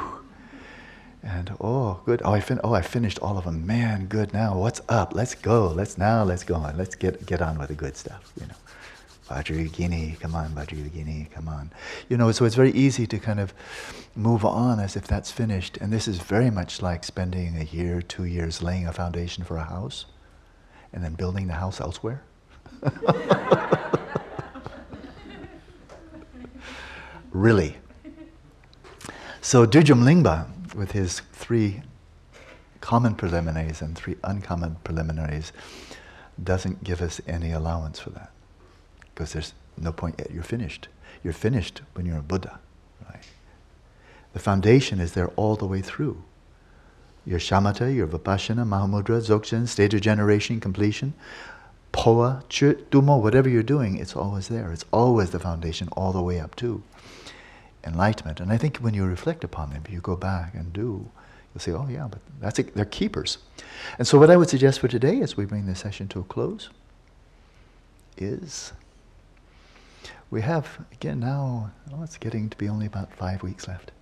And 1.25 1.57
oh, 1.59 2.01
good. 2.05 2.21
Oh, 2.23 2.33
I 2.33 2.41
fin- 2.41 2.61
oh, 2.63 2.75
I 2.75 2.83
finished 2.83 3.19
all 3.21 3.39
of 3.39 3.45
them. 3.45 3.67
Man, 3.67 4.07
good. 4.07 4.35
Now, 4.35 4.59
what's 4.59 4.83
up? 4.91 5.15
Let's 5.15 5.35
go. 5.35 5.69
Let's 5.69 5.97
now. 5.97 6.23
Let's 6.23 6.45
go 6.45 6.57
on. 6.57 6.77
Let's 6.77 6.95
get 6.95 7.25
get 7.25 7.41
on 7.41 7.59
with 7.59 7.69
the 7.69 7.75
good 7.75 7.97
stuff. 7.97 8.31
You 8.39 8.47
know, 8.47 8.55
Vajrayogini, 9.29 10.21
come 10.21 10.35
on, 10.35 10.51
Vajrayogini, 10.51 11.31
come 11.31 11.49
on. 11.49 11.71
You 12.11 12.19
know, 12.19 12.31
so 12.31 12.45
it's 12.45 12.57
very 12.57 12.73
easy 12.73 13.07
to 13.07 13.19
kind 13.19 13.41
of 13.41 13.55
move 14.15 14.45
on 14.45 14.79
as 14.79 14.97
if 14.97 15.07
that's 15.07 15.31
finished. 15.31 15.79
And 15.79 15.91
this 15.91 16.07
is 16.07 16.19
very 16.19 16.51
much 16.51 16.83
like 16.83 17.05
spending 17.05 17.57
a 17.57 17.65
year, 17.65 18.03
two 18.03 18.25
years 18.25 18.63
laying 18.63 18.87
a 18.87 18.93
foundation 18.93 19.45
for 19.45 19.57
a 19.57 19.65
house, 19.65 20.05
and 20.93 21.03
then 21.03 21.15
building 21.15 21.47
the 21.47 21.55
house 21.55 21.81
elsewhere. 21.81 22.23
really. 27.33 27.79
So 29.41 29.67
Dudjom 29.67 30.03
Lingpa, 30.03 30.47
with 30.75 30.93
his 30.93 31.21
three 31.33 31.83
common 32.81 33.15
preliminaries 33.15 33.81
and 33.81 33.97
three 33.97 34.17
uncommon 34.25 34.77
preliminaries 34.85 35.53
doesn't 36.43 36.85
give 36.85 37.01
us 37.01 37.21
any 37.27 37.53
allowance 37.53 37.99
for 37.99 38.11
that. 38.11 38.31
Because 39.15 39.33
there's 39.33 39.55
no 39.79 39.93
point 39.93 40.17
yet. 40.19 40.31
You're 40.31 40.43
finished. 40.43 40.89
You're 41.23 41.33
finished 41.33 41.83
when 41.95 42.07
you're 42.07 42.19
a 42.19 42.23
Buddha. 42.23 42.59
Right? 43.09 43.23
The 44.33 44.39
foundation 44.39 45.01
is 45.01 45.13
there 45.13 45.29
all 45.37 45.57
the 45.57 45.67
way 45.67 45.81
through. 45.81 46.23
Your 47.25 47.39
shamatha, 47.39 47.95
your 47.95 48.07
vipassana, 48.07 48.67
mahamudra, 48.67 49.21
dzogchen, 49.21 49.67
state 49.67 49.95
of 49.95 50.03
generation, 50.03 50.61
completion, 50.61 51.15
phowa, 51.93 52.45
chöd, 52.51 52.85
tummo, 52.91 53.21
whatever 53.21 53.49
you're 53.49 53.63
doing, 53.63 53.97
it's 53.97 54.15
always 54.15 54.49
there. 54.49 54.73
It's 54.73 54.85
always 54.93 55.31
the 55.31 55.39
foundation 55.39 55.89
all 55.93 56.13
the 56.13 56.23
way 56.23 56.39
up 56.41 56.55
to 56.57 56.83
enlightenment. 57.87 58.41
And 58.41 58.53
I 58.53 58.57
think 58.57 58.79
when 58.79 58.95
you 58.95 59.05
reflect 59.05 59.45
upon 59.45 59.71
them, 59.71 59.83
you 59.89 60.01
go 60.01 60.17
back 60.17 60.55
and 60.55 60.73
do, 60.73 61.09
you'll 61.53 61.61
say, 61.61 61.73
oh 61.73 61.87
yeah, 61.89 62.09
but 62.11 62.21
that's 62.41 62.59
a, 62.59 62.63
they're 62.63 62.85
keepers. 62.85 63.39
And 63.99 64.07
so 64.07 64.19
what 64.19 64.31
I 64.31 64.37
would 64.37 64.49
suggest 64.49 64.81
for 64.81 64.89
today 64.89 65.21
as 65.21 65.37
we 65.37 65.45
bring 65.45 65.67
this 65.67 65.81
session 65.81 66.09
to 66.09 66.21
a 66.21 66.25
close 66.25 66.71
is 68.17 68.73
we 70.31 70.41
have, 70.43 70.85
again 70.93 71.21
now, 71.21 71.71
well, 71.91 72.03
it's 72.03 72.17
getting 72.17 72.49
to 72.51 72.57
be 72.57 72.69
only 72.69 72.87
about 72.87 73.13
five 73.15 73.43
weeks 73.43 73.69
left 73.69 73.93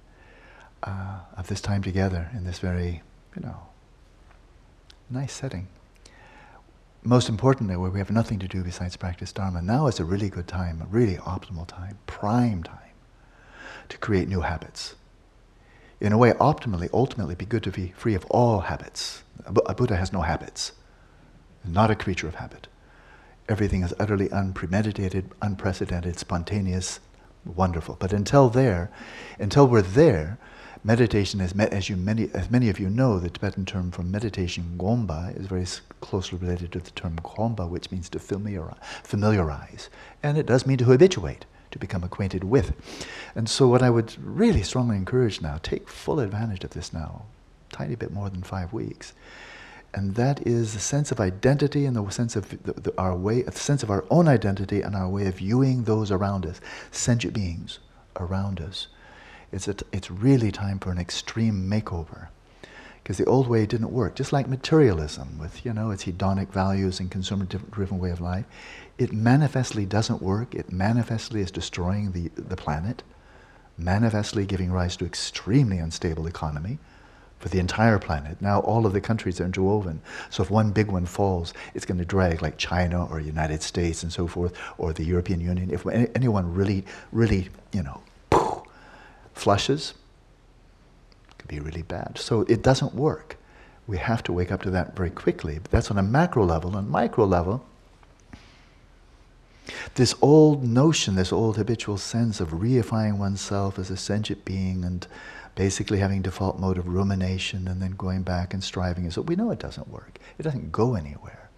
uh, 0.83 1.21
of 1.37 1.47
this 1.49 1.61
time 1.61 1.83
together 1.83 2.31
in 2.35 2.45
this 2.45 2.59
very, 2.59 3.03
you 3.37 3.43
know, 3.43 3.57
nice 5.11 5.33
setting. 5.33 5.69
Most 7.05 7.29
importantly, 7.29 7.77
where 7.77 7.91
we 7.91 7.99
have 7.99 8.13
nothing 8.13 8.39
to 8.39 8.47
do 8.47 8.63
besides 8.63 8.97
practice 8.97 9.33
Dharma, 9.33 9.61
now 9.61 9.89
is 9.89 9.99
a 9.99 10.05
really 10.05 10.31
good 10.31 10.47
time, 10.47 10.81
a 10.81 10.87
really 10.87 11.17
optimal 11.17 11.67
time, 11.67 11.99
prime 12.07 12.63
time 12.63 12.82
to 13.93 13.99
create 13.99 14.27
new 14.29 14.41
habits. 14.41 14.95
In 16.01 16.13
a 16.13 16.19
way, 16.19 16.33
optimally, 16.33 16.89
ultimately, 16.93 17.35
be 17.35 17.45
good 17.45 17.63
to 17.63 17.71
be 17.71 17.93
free 17.95 18.15
of 18.15 18.25
all 18.27 18.61
habits. 18.61 19.23
A 19.45 19.75
Buddha 19.75 19.97
has 19.97 20.13
no 20.13 20.23
habits, 20.23 20.73
not 21.65 21.91
a 21.91 21.95
creature 21.95 22.27
of 22.27 22.37
habit. 22.37 22.69
Everything 23.49 23.83
is 23.83 23.95
utterly 24.01 24.31
unpremeditated, 24.31 25.31
unprecedented, 25.43 26.19
spontaneous, 26.19 27.01
wonderful. 27.45 27.97
But 28.01 28.15
until 28.15 28.49
there, 28.49 28.91
until 29.39 29.69
we're 29.69 29.83
there, 29.83 30.39
meditation 30.83 31.41
is, 31.43 31.53
as, 31.53 31.91
you 31.91 31.97
many, 31.97 32.31
as 32.33 32.51
many 32.51 32.71
of 32.71 32.81
you 32.81 32.89
know, 32.89 33.19
the 33.19 33.29
Tibetan 33.29 33.67
term 33.67 33.91
for 33.91 34.03
meditation, 34.03 34.77
gompa, 34.79 35.39
is 35.39 35.47
very 35.49 35.67
closely 36.01 36.39
related 36.39 36.73
to 36.73 36.81
the 36.81 36.91
term 36.93 37.17
khompa, 37.17 37.69
which 37.69 37.91
means 37.91 38.09
to 38.09 38.19
familiarize. 38.19 39.91
And 40.23 40.39
it 40.39 40.47
does 40.47 40.67
mean 40.67 40.79
to 40.79 40.85
habituate 40.85 41.45
to 41.73 41.79
become 41.79 42.05
acquainted 42.05 42.45
with. 42.45 42.73
And 43.35 43.49
so, 43.49 43.69
what 43.69 43.83
I 43.83 43.91
would 43.91 44.15
really 44.23 44.63
strongly 44.63 44.97
encourage 44.97 45.41
now, 45.41 45.59
take 45.63 45.89
full 45.89 46.21
advantage 46.21 46.65
of 46.65 46.71
this 46.71 46.93
now, 46.93 47.25
tiny 47.71 47.95
bit 47.95 48.13
more 48.13 48.31
than 48.31 48.43
five 48.43 48.73
weeks. 48.73 49.13
And 49.95 50.15
that 50.15 50.47
is 50.47 50.73
the 50.73 50.81
sense 50.81 51.13
of 51.13 51.21
identity 51.21 51.85
and 51.85 51.95
the 51.95 52.09
sense 52.11 52.35
of 52.35 52.49
the, 52.63 52.73
the, 52.73 52.95
our 52.97 53.15
way, 53.15 53.43
the 53.43 53.53
sense 53.53 53.83
of 53.83 53.91
our 53.91 54.05
own 54.11 54.27
identity 54.27 54.81
and 54.81 54.97
our 54.97 55.09
way 55.09 55.27
of 55.27 55.37
viewing 55.37 55.85
those 55.85 56.11
around 56.11 56.47
us, 56.47 56.61
sentient 56.91 57.35
beings 57.35 57.79
around 58.17 58.61
us. 58.61 58.87
It's, 59.53 59.69
a, 59.69 59.77
it's 59.93 60.11
really 60.11 60.51
time 60.51 60.79
for 60.79 60.91
an 60.91 60.99
extreme 60.99 61.69
makeover 61.69 62.29
because 63.03 63.19
the 63.19 63.25
old 63.25 63.49
way 63.49 63.67
didn't 63.67 63.93
work. 63.93 64.15
Just 64.15 64.33
like 64.33 64.49
materialism, 64.49 65.39
with 65.39 65.65
you 65.67 65.73
know 65.73 65.91
its 65.91 66.05
hedonic 66.05 66.49
values 66.49 67.01
and 67.01 67.11
consumer-driven 67.11 67.99
way 67.99 68.11
of 68.11 68.21
life, 68.21 68.45
it 68.99 69.13
manifestly 69.13 69.87
doesn't 69.87 70.23
work. 70.23 70.55
It 70.55 70.73
manifestly 70.73 71.41
is 71.41 71.51
destroying 71.51 72.13
the, 72.13 72.31
the 72.41 72.57
planet, 72.57 73.03
manifestly 73.79 74.47
giving 74.47 74.71
rise 74.71 74.97
to 74.99 75.07
extremely 75.07 75.79
unstable 75.79 76.27
economy 76.27 76.79
for 77.39 77.49
the 77.49 77.59
entire 77.59 77.99
planet. 77.99 78.41
Now 78.41 78.61
all 78.61 78.87
of 78.87 78.93
the 78.93 79.01
countries 79.01 79.41
are 79.41 79.45
interwoven. 79.45 80.01
So 80.31 80.45
if 80.45 80.51
one 80.51 80.71
big 80.71 80.89
one 80.93 81.07
falls, 81.07 81.53
it's 81.75 81.85
going 81.85 81.99
to 81.99 82.05
drag 82.05 82.41
like 82.41 82.57
China 82.57 83.07
or 83.07 83.19
United 83.19 83.63
States 83.63 84.05
and 84.05 84.13
so 84.13 84.29
forth, 84.29 84.57
or 84.79 84.93
the 84.93 85.05
European 85.05 85.41
Union. 85.41 85.71
If 85.71 85.85
anyone 86.15 86.55
really, 86.55 86.85
really, 87.11 87.49
you 87.73 87.83
know, 87.83 88.01
poof, 88.31 88.63
flushes, 89.35 89.95
could 91.39 91.49
be 91.49 91.59
really 91.59 91.83
bad. 91.83 92.17
So 92.19 92.43
it 92.43 92.63
doesn't 92.63 92.95
work. 92.95 93.37
We 93.89 93.99
have 93.99 94.23
to 94.25 94.33
wake 94.33 94.53
up 94.53 94.63
to 94.63 94.71
that 94.71 94.95
very 94.95 95.11
quickly. 95.11 95.59
But 95.59 95.73
that's 95.73 95.91
on 95.91 95.99
a 95.99 96.03
macro 96.03 96.45
level. 96.45 96.77
On 96.77 96.89
micro 96.89 97.25
level, 97.25 97.67
this 99.95 100.15
old 100.21 100.65
notion, 100.65 101.15
this 101.15 101.33
old 101.33 101.57
habitual 101.57 101.99
sense 101.99 102.41
of 102.41 102.51
reifying 102.51 103.19
oneself 103.19 103.79
as 103.79 103.91
a 103.91 103.97
sentient 103.97 104.45
being 104.45 104.85
and 104.85 105.07
basically 105.55 105.99
having 105.99 106.23
default 106.23 106.59
mode 106.59 106.79
of 106.79 106.89
rumination 106.89 107.69
and 107.69 107.81
then 107.81 107.93
going 107.93 108.23
back 108.23 108.55
and 108.55 108.65
striving, 108.65 109.05
is 109.05 109.15
so 109.15 109.23
we 109.23 109.37
know 109.37 109.51
it 109.51 109.59
doesn't 109.59 109.89
work. 109.89 110.19
It 110.39 110.43
doesn't 110.43 110.73
go 110.73 110.95
anywhere. 110.95 111.51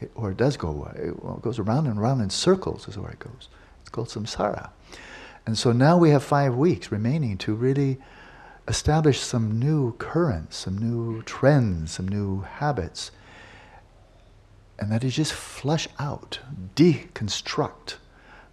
It, 0.00 0.10
or 0.14 0.30
it 0.30 0.36
does 0.36 0.56
go 0.56 0.68
away. 0.68 1.10
Well, 1.18 1.36
it 1.36 1.42
goes 1.42 1.58
around 1.58 1.86
and 1.86 1.98
around 1.98 2.20
in 2.20 2.30
circles 2.30 2.88
is 2.88 2.98
where 2.98 3.10
it 3.10 3.18
goes. 3.18 3.48
It's 3.80 3.90
called 3.90 4.08
samsara. 4.08 4.70
And 5.46 5.58
so 5.58 5.72
now 5.72 5.96
we 5.96 6.10
have 6.10 6.22
five 6.22 6.54
weeks 6.54 6.92
remaining 6.92 7.36
to 7.38 7.54
really 7.54 7.98
establish 8.68 9.18
some 9.18 9.58
new 9.58 9.92
currents, 9.94 10.56
some 10.56 10.78
new 10.78 11.22
trends, 11.22 11.92
some 11.92 12.06
new 12.06 12.42
habits. 12.42 13.10
And 14.82 14.90
that 14.90 15.04
is 15.04 15.14
just 15.14 15.32
flush 15.32 15.86
out, 16.00 16.40
deconstruct 16.74 17.98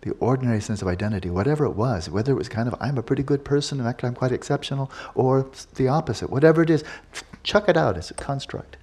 the 0.01 0.11
ordinary 0.19 0.61
sense 0.61 0.79
of 0.79 0.87
identity, 0.87 1.31
whatever 1.31 1.65
it 1.65 1.71
was, 1.71 2.07
whether 2.07 2.31
it 2.31 2.35
was 2.35 2.47
kind 2.47 2.67
of, 2.67 2.75
I'm 2.79 2.99
a 2.99 3.01
pretty 3.01 3.23
good 3.23 3.43
person, 3.43 3.79
and 3.79 3.87
fact, 3.87 4.03
I'm 4.03 4.13
quite 4.13 4.31
exceptional, 4.31 4.91
or 5.15 5.49
the 5.73 5.87
opposite, 5.87 6.29
whatever 6.29 6.61
it 6.61 6.69
is, 6.69 6.83
chuck 7.41 7.67
it 7.67 7.75
out 7.75 7.97
as 7.97 8.11
a 8.11 8.13
construct. 8.13 8.77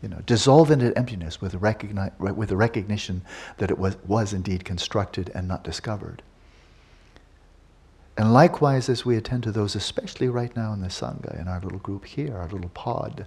You 0.00 0.08
know, 0.08 0.22
dissolve 0.24 0.70
into 0.70 0.96
emptiness 0.96 1.38
with, 1.38 1.60
recogni- 1.60 2.18
with 2.18 2.48
the 2.48 2.56
recognition 2.56 3.20
that 3.58 3.70
it 3.70 3.78
was, 3.78 3.98
was 4.06 4.32
indeed 4.32 4.64
constructed 4.64 5.30
and 5.34 5.46
not 5.46 5.64
discovered. 5.64 6.22
And 8.16 8.32
likewise, 8.32 8.88
as 8.88 9.04
we 9.04 9.18
attend 9.18 9.42
to 9.42 9.52
those, 9.52 9.76
especially 9.76 10.30
right 10.30 10.56
now 10.56 10.72
in 10.72 10.80
the 10.80 10.88
Sangha, 10.88 11.38
in 11.38 11.46
our 11.46 11.60
little 11.60 11.78
group 11.78 12.06
here, 12.06 12.38
our 12.38 12.48
little 12.48 12.70
pod, 12.70 13.26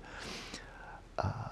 uh, 1.20 1.50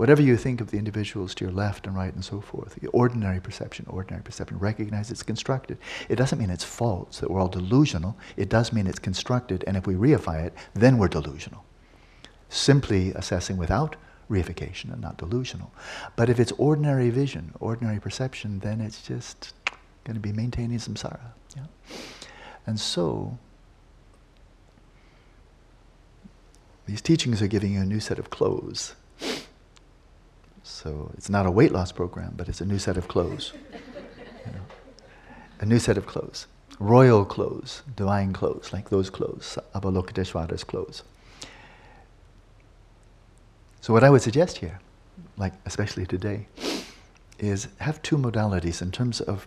whatever 0.00 0.22
you 0.22 0.34
think 0.34 0.62
of 0.62 0.70
the 0.70 0.78
individuals 0.78 1.34
to 1.34 1.44
your 1.44 1.52
left 1.52 1.86
and 1.86 1.94
right 1.94 2.14
and 2.14 2.24
so 2.24 2.40
forth, 2.40 2.74
the 2.76 2.88
ordinary 2.88 3.38
perception, 3.38 3.84
ordinary 3.86 4.22
perception, 4.22 4.58
recognize 4.58 5.10
it's 5.10 5.22
constructed. 5.22 5.76
It 6.08 6.16
doesn't 6.16 6.38
mean 6.38 6.48
it's 6.48 6.64
false, 6.64 7.18
that 7.18 7.30
we're 7.30 7.38
all 7.38 7.48
delusional. 7.48 8.16
It 8.34 8.48
does 8.48 8.72
mean 8.72 8.86
it's 8.86 8.98
constructed, 8.98 9.62
and 9.66 9.76
if 9.76 9.86
we 9.86 9.92
reify 9.92 10.42
it, 10.42 10.54
then 10.72 10.96
we're 10.96 11.08
delusional. 11.08 11.66
Simply 12.48 13.10
assessing 13.10 13.58
without 13.58 13.96
reification 14.30 14.90
and 14.90 15.02
not 15.02 15.18
delusional. 15.18 15.70
But 16.16 16.30
if 16.30 16.40
it's 16.40 16.52
ordinary 16.52 17.10
vision, 17.10 17.52
ordinary 17.60 18.00
perception, 18.00 18.60
then 18.60 18.80
it's 18.80 19.02
just 19.02 19.52
going 20.04 20.14
to 20.14 20.20
be 20.20 20.32
maintaining 20.32 20.78
samsara. 20.78 21.32
Yeah? 21.54 21.66
And 22.66 22.80
so, 22.80 23.36
these 26.86 27.02
teachings 27.02 27.42
are 27.42 27.48
giving 27.48 27.74
you 27.74 27.82
a 27.82 27.84
new 27.84 28.00
set 28.00 28.18
of 28.18 28.30
clothes. 28.30 28.94
So 30.70 31.10
it's 31.14 31.28
not 31.28 31.46
a 31.46 31.50
weight 31.50 31.72
loss 31.72 31.92
program, 31.92 32.34
but 32.36 32.48
it's 32.48 32.60
a 32.60 32.64
new 32.64 32.78
set 32.78 32.96
of 32.96 33.08
clothes. 33.08 33.52
You 34.46 34.52
know? 34.52 34.64
A 35.58 35.66
new 35.66 35.78
set 35.78 35.98
of 35.98 36.06
clothes. 36.06 36.46
Royal 36.78 37.26
clothes, 37.26 37.82
divine 37.96 38.32
clothes, 38.32 38.72
like 38.72 38.88
those 38.88 39.10
clothes, 39.10 39.58
Avalokiteshvara's 39.74 40.64
clothes. 40.64 41.02
So 43.82 43.92
what 43.92 44.04
I 44.04 44.10
would 44.10 44.22
suggest 44.22 44.58
here, 44.58 44.80
like 45.36 45.52
especially 45.66 46.06
today, 46.06 46.46
is 47.38 47.68
have 47.80 48.00
two 48.00 48.16
modalities 48.16 48.80
in 48.80 48.92
terms 48.92 49.20
of 49.20 49.46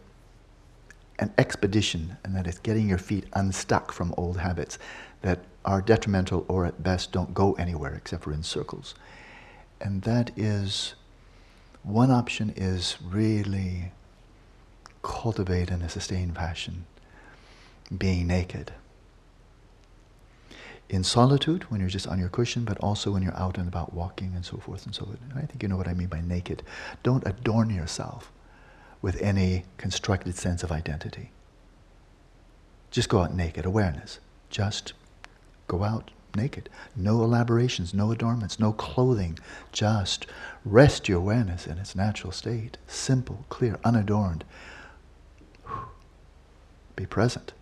an 1.20 1.34
expedition, 1.38 2.18
and 2.24 2.36
that 2.36 2.46
is 2.46 2.60
getting 2.60 2.90
your 2.90 2.98
feet 2.98 3.26
unstuck 3.34 3.92
from 3.92 4.14
old 4.18 4.38
habits 4.38 4.78
that 5.22 5.40
are 5.66 5.82
detrimental 5.82 6.46
or 6.48 6.66
at 6.66 6.84
best 6.84 7.12
don't 7.12 7.34
go 7.34 7.54
anywhere 7.54 7.96
except 7.96 8.24
for 8.24 8.34
in 8.34 8.44
circles. 8.44 8.94
And 9.80 10.02
that 10.04 10.32
is 10.38 10.96
one 11.84 12.12
option 12.12 12.54
is 12.56 12.98
really 13.04 13.92
cultivate 15.02 15.70
in 15.70 15.82
a 15.82 15.90
sustained 15.90 16.36
fashion 16.36 16.86
being 17.96 18.26
naked. 18.26 18.74
In 20.90 21.04
solitude, 21.04 21.64
when 21.70 21.80
you're 21.80 21.90
just 21.90 22.08
on 22.08 22.20
your 22.20 22.30
cushion, 22.30 22.66
but 22.66 22.78
also 22.80 23.12
when 23.12 23.24
you're 23.24 23.36
out 23.36 23.58
and 23.58 23.68
about 23.68 23.94
walking 23.94 24.34
and 24.36 24.46
so 24.46 24.58
forth 24.58 24.86
and 24.86 24.96
so 24.96 25.06
on. 25.06 25.18
I 25.36 25.42
think 25.42 25.64
you 25.64 25.70
know 25.70 25.78
what 25.78 25.88
I 25.88 25.94
mean 25.94 26.08
by 26.08 26.22
naked. 26.22 26.64
Don't 27.02 27.26
adorn 27.26 27.70
yourself 27.70 28.32
with 29.02 29.22
any 29.22 29.66
constructed 29.78 30.36
sense 30.36 30.64
of 30.64 30.72
identity. 30.72 31.32
Just 32.92 33.10
go 33.10 33.22
out 33.22 33.34
naked, 33.34 33.66
awareness. 33.66 34.20
Just 34.50 34.94
go 35.68 35.84
out 35.84 36.12
naked. 36.36 36.70
No 36.96 37.24
elaborations, 37.24 37.94
no 37.94 38.12
adornments, 38.12 38.60
no 38.60 38.74
clothing. 38.74 39.40
Just 39.72 40.26
rest 40.66 41.08
your 41.08 41.20
awareness 41.20 41.68
in 41.68 41.78
its 41.78 41.96
natural 41.96 42.32
state. 42.32 42.78
Simple, 42.88 43.46
clear, 43.50 43.80
unadorned. 43.84 44.44
Be 46.96 47.06
present. 47.06 47.54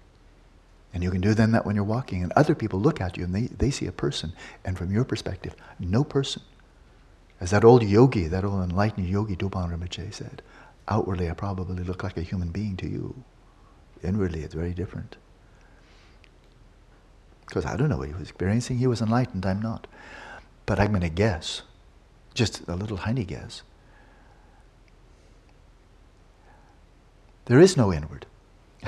And 0.94 1.04
you 1.04 1.12
can 1.12 1.22
do 1.22 1.34
then 1.34 1.52
that 1.52 1.66
when 1.66 1.76
you're 1.76 1.86
walking, 1.86 2.22
and 2.22 2.34
other 2.34 2.54
people 2.54 2.80
look 2.80 3.00
at 3.00 3.18
you 3.18 3.24
and 3.24 3.34
they, 3.34 3.48
they 3.48 3.72
see 3.72 3.86
a 3.86 3.94
person, 3.94 4.34
and 4.66 4.78
from 4.78 4.92
your 4.92 5.06
perspective, 5.06 5.56
no 5.80 6.04
person. 6.04 6.42
As 7.40 7.52
that 7.52 7.64
old 7.64 7.82
yogi, 7.82 8.28
that 8.28 8.44
old 8.44 8.62
enlightened 8.62 9.08
yogi 9.08 9.36
Dubon 9.36 9.72
Rinpoche 9.72 10.14
said, 10.14 10.42
outwardly 10.88 11.30
I 11.30 11.34
probably 11.34 11.84
look 11.84 12.04
like 12.04 12.18
a 12.18 12.22
human 12.22 12.50
being 12.50 12.76
to 12.78 12.88
you. 12.88 13.24
Inwardly 14.04 14.44
it's 14.44 14.54
very 14.54 14.74
different. 14.74 15.16
Because 17.52 17.66
I 17.66 17.76
don't 17.76 17.90
know 17.90 17.98
what 17.98 18.08
he 18.08 18.14
was 18.14 18.30
experiencing. 18.30 18.78
He 18.78 18.88
was 18.88 19.02
enlightened, 19.02 19.46
I'm 19.46 19.62
not. 19.62 19.86
But 20.66 20.80
I'm 20.80 20.92
going 20.92 21.02
to 21.02 21.10
guess, 21.10 21.64
just 22.34 22.66
a 22.70 22.78
little 22.78 22.98
tiny 22.98 23.26
guess. 23.26 23.62
There 27.48 27.60
is 27.60 27.76
no 27.76 27.92
inward. 27.92 28.26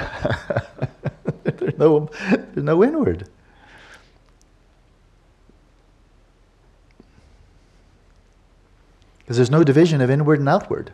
there's, 1.44 1.78
no, 1.78 2.10
there's 2.30 2.64
no 2.64 2.82
inward. 2.82 3.28
Because 9.18 9.36
there's 9.36 9.52
no 9.52 9.66
division 9.66 10.00
of 10.00 10.10
inward 10.10 10.40
and 10.40 10.48
outward. 10.48 10.94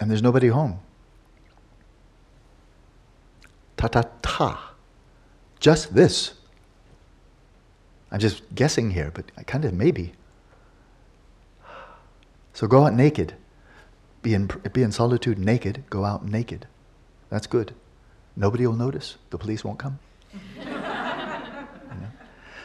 and 0.00 0.10
there's 0.10 0.22
nobody 0.22 0.48
home. 0.48 0.80
Ta 3.80 3.88
ta 3.88 4.02
ta. 4.20 4.74
Just 5.58 5.94
this. 5.94 6.34
I'm 8.12 8.20
just 8.20 8.42
guessing 8.54 8.90
here, 8.90 9.10
but 9.14 9.32
I 9.38 9.42
kind 9.42 9.64
of 9.64 9.72
maybe. 9.72 10.12
So 12.52 12.66
go 12.66 12.84
out 12.84 12.92
naked. 12.92 13.32
Be 14.20 14.34
in, 14.34 14.50
be 14.74 14.82
in 14.82 14.92
solitude 14.92 15.38
naked. 15.38 15.84
Go 15.88 16.04
out 16.04 16.26
naked. 16.26 16.66
That's 17.30 17.46
good. 17.46 17.72
Nobody 18.36 18.66
will 18.66 18.74
notice. 18.76 19.16
The 19.30 19.38
police 19.38 19.64
won't 19.64 19.78
come. 19.78 19.98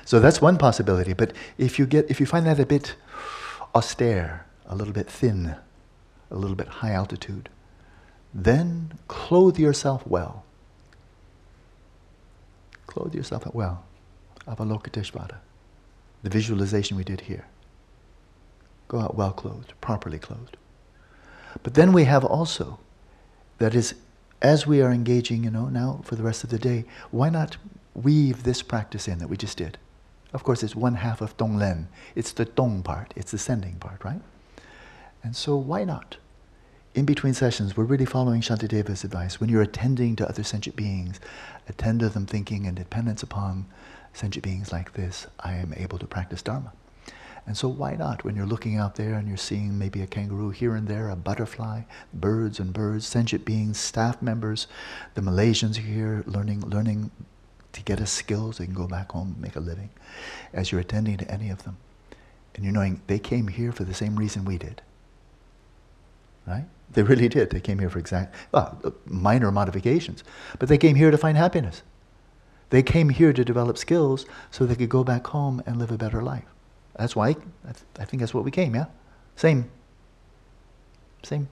So 0.08 0.20
that's 0.20 0.40
one 0.40 0.60
possibility. 0.60 1.14
But 1.14 1.34
if 1.58 1.80
you, 1.80 1.88
get, 1.88 2.12
if 2.12 2.20
you 2.20 2.28
find 2.28 2.46
that 2.46 2.60
a 2.60 2.66
bit 2.66 2.96
austere, 3.74 4.46
a 4.68 4.76
little 4.76 4.94
bit 4.94 5.10
thin, 5.10 5.56
a 6.30 6.36
little 6.36 6.56
bit 6.56 6.68
high 6.68 6.92
altitude. 6.92 7.50
Then 8.32 9.00
clothe 9.08 9.58
yourself 9.58 10.06
well. 10.06 10.45
Clothe 12.88 13.16
yourself 13.16 13.46
well. 13.54 13.84
Avalokiteshvara. 14.48 15.38
The 16.24 16.30
visualization 16.30 16.98
we 16.98 17.04
did 17.04 17.22
here. 17.22 17.48
Go 18.88 19.00
out 19.00 19.16
well 19.16 19.32
clothed, 19.32 19.74
properly 19.82 20.20
clothed. 20.20 20.58
But 21.64 21.74
then 21.74 21.94
we 21.94 22.04
have 22.04 22.24
also, 22.24 22.80
that 23.58 23.74
is, 23.76 23.96
as 24.42 24.68
we 24.68 24.82
are 24.82 24.92
engaging, 24.92 25.44
you 25.44 25.50
know, 25.50 25.68
now 25.68 26.02
for 26.04 26.16
the 26.16 26.24
rest 26.24 26.44
of 26.44 26.50
the 26.50 26.60
day, 26.60 26.86
why 27.12 27.30
not 27.30 27.58
weave 27.94 28.44
this 28.44 28.62
practice 28.62 29.08
in 29.08 29.20
that 29.20 29.30
we 29.30 29.38
just 29.38 29.58
did? 29.58 29.78
Of 30.34 30.44
course, 30.44 30.64
it's 30.64 30.76
one 30.76 30.96
half 30.96 31.22
of 31.22 31.38
Tonglen. 31.38 31.88
It's 32.14 32.34
the 32.34 32.46
Tong 32.46 32.84
part, 32.84 33.14
it's 33.16 33.32
the 33.32 33.38
sending 33.38 33.76
part, 33.76 34.04
right? 34.04 34.22
And 35.24 35.36
so 35.36 35.56
why 35.56 35.86
not? 35.86 36.18
In 36.96 37.04
between 37.04 37.34
sessions, 37.34 37.76
we're 37.76 37.84
really 37.84 38.06
following 38.06 38.40
Shantideva's 38.40 39.04
advice. 39.04 39.42
When 39.42 39.50
you're 39.50 39.62
attending 39.62 40.16
to 40.16 40.30
other 40.30 40.46
sentient 40.46 40.78
beings, 40.78 41.20
attend 41.68 42.00
to 42.00 42.08
them 42.08 42.26
thinking 42.26 42.64
in 42.64 42.76
dependence 42.76 43.22
upon 43.22 43.66
sentient 44.14 44.46
beings 44.46 44.72
like 44.72 44.94
this, 44.94 45.28
I 45.42 45.56
am 45.56 45.74
able 45.76 46.00
to 46.00 46.08
practice 46.08 46.42
Dharma. 46.42 46.72
And 47.46 47.58
so 47.58 47.68
why 47.68 47.96
not, 47.96 48.24
when 48.24 48.38
you're 48.38 48.46
looking 48.46 48.78
out 48.78 48.96
there 48.96 49.16
and 49.16 49.28
you're 49.28 49.36
seeing 49.36 49.78
maybe 49.78 50.02
a 50.02 50.08
kangaroo 50.08 50.52
here 50.52 50.74
and 50.74 50.88
there, 50.88 51.10
a 51.10 51.18
butterfly, 51.18 51.82
birds 52.14 52.62
and 52.62 52.72
birds, 52.72 53.06
sentient 53.06 53.44
beings, 53.44 53.78
staff 53.78 54.22
members, 54.22 54.68
the 55.16 55.22
Malaysians 55.22 55.76
here 55.76 56.24
learning, 56.26 56.62
learning 56.62 57.12
to 57.74 57.84
get 57.84 58.00
a 58.00 58.06
skill 58.06 58.54
so 58.54 58.64
they 58.64 58.68
can 58.68 58.74
go 58.74 58.88
back 58.88 59.12
home 59.12 59.34
and 59.34 59.42
make 59.42 59.58
a 59.58 59.60
living, 59.60 59.90
as 60.54 60.72
you're 60.72 60.80
attending 60.80 61.18
to 61.18 61.30
any 61.30 61.50
of 61.50 61.64
them. 61.66 61.76
And 62.56 62.64
you're 62.64 62.74
knowing 62.74 63.02
they 63.08 63.20
came 63.20 63.50
here 63.50 63.74
for 63.74 63.84
the 63.84 63.94
same 63.94 64.16
reason 64.16 64.46
we 64.46 64.58
did 64.58 64.82
right? 66.48 66.66
They 66.92 67.04
really 67.04 67.28
did. 67.28 67.50
They 67.50 67.60
came 67.60 67.80
here 67.80 67.90
for 67.90 68.00
exact, 68.00 68.34
well, 68.52 68.80
minor 69.06 69.52
modifications, 69.52 70.24
but 70.60 70.70
they 70.70 70.78
came 70.78 70.96
here 70.96 71.12
to 71.12 71.18
find 71.18 71.38
happiness. 71.38 71.84
They 72.70 72.82
came 72.84 73.10
here 73.10 73.34
to 73.34 73.44
develop 73.44 73.78
skills 73.78 74.26
so 74.50 74.66
they 74.66 74.76
could 74.76 74.90
go 74.90 75.04
back 75.04 75.28
home 75.28 75.62
and 75.66 75.78
live 75.78 75.92
a 75.92 75.98
better 75.98 76.22
life. 76.22 76.46
That's 76.98 77.16
why, 77.16 77.36
I 78.00 78.06
think 78.06 78.22
that's 78.22 78.34
what 78.34 78.46
we 78.46 78.52
came, 78.52 78.76
yeah? 78.76 78.86
Same. 79.36 79.70
Same. 81.24 81.50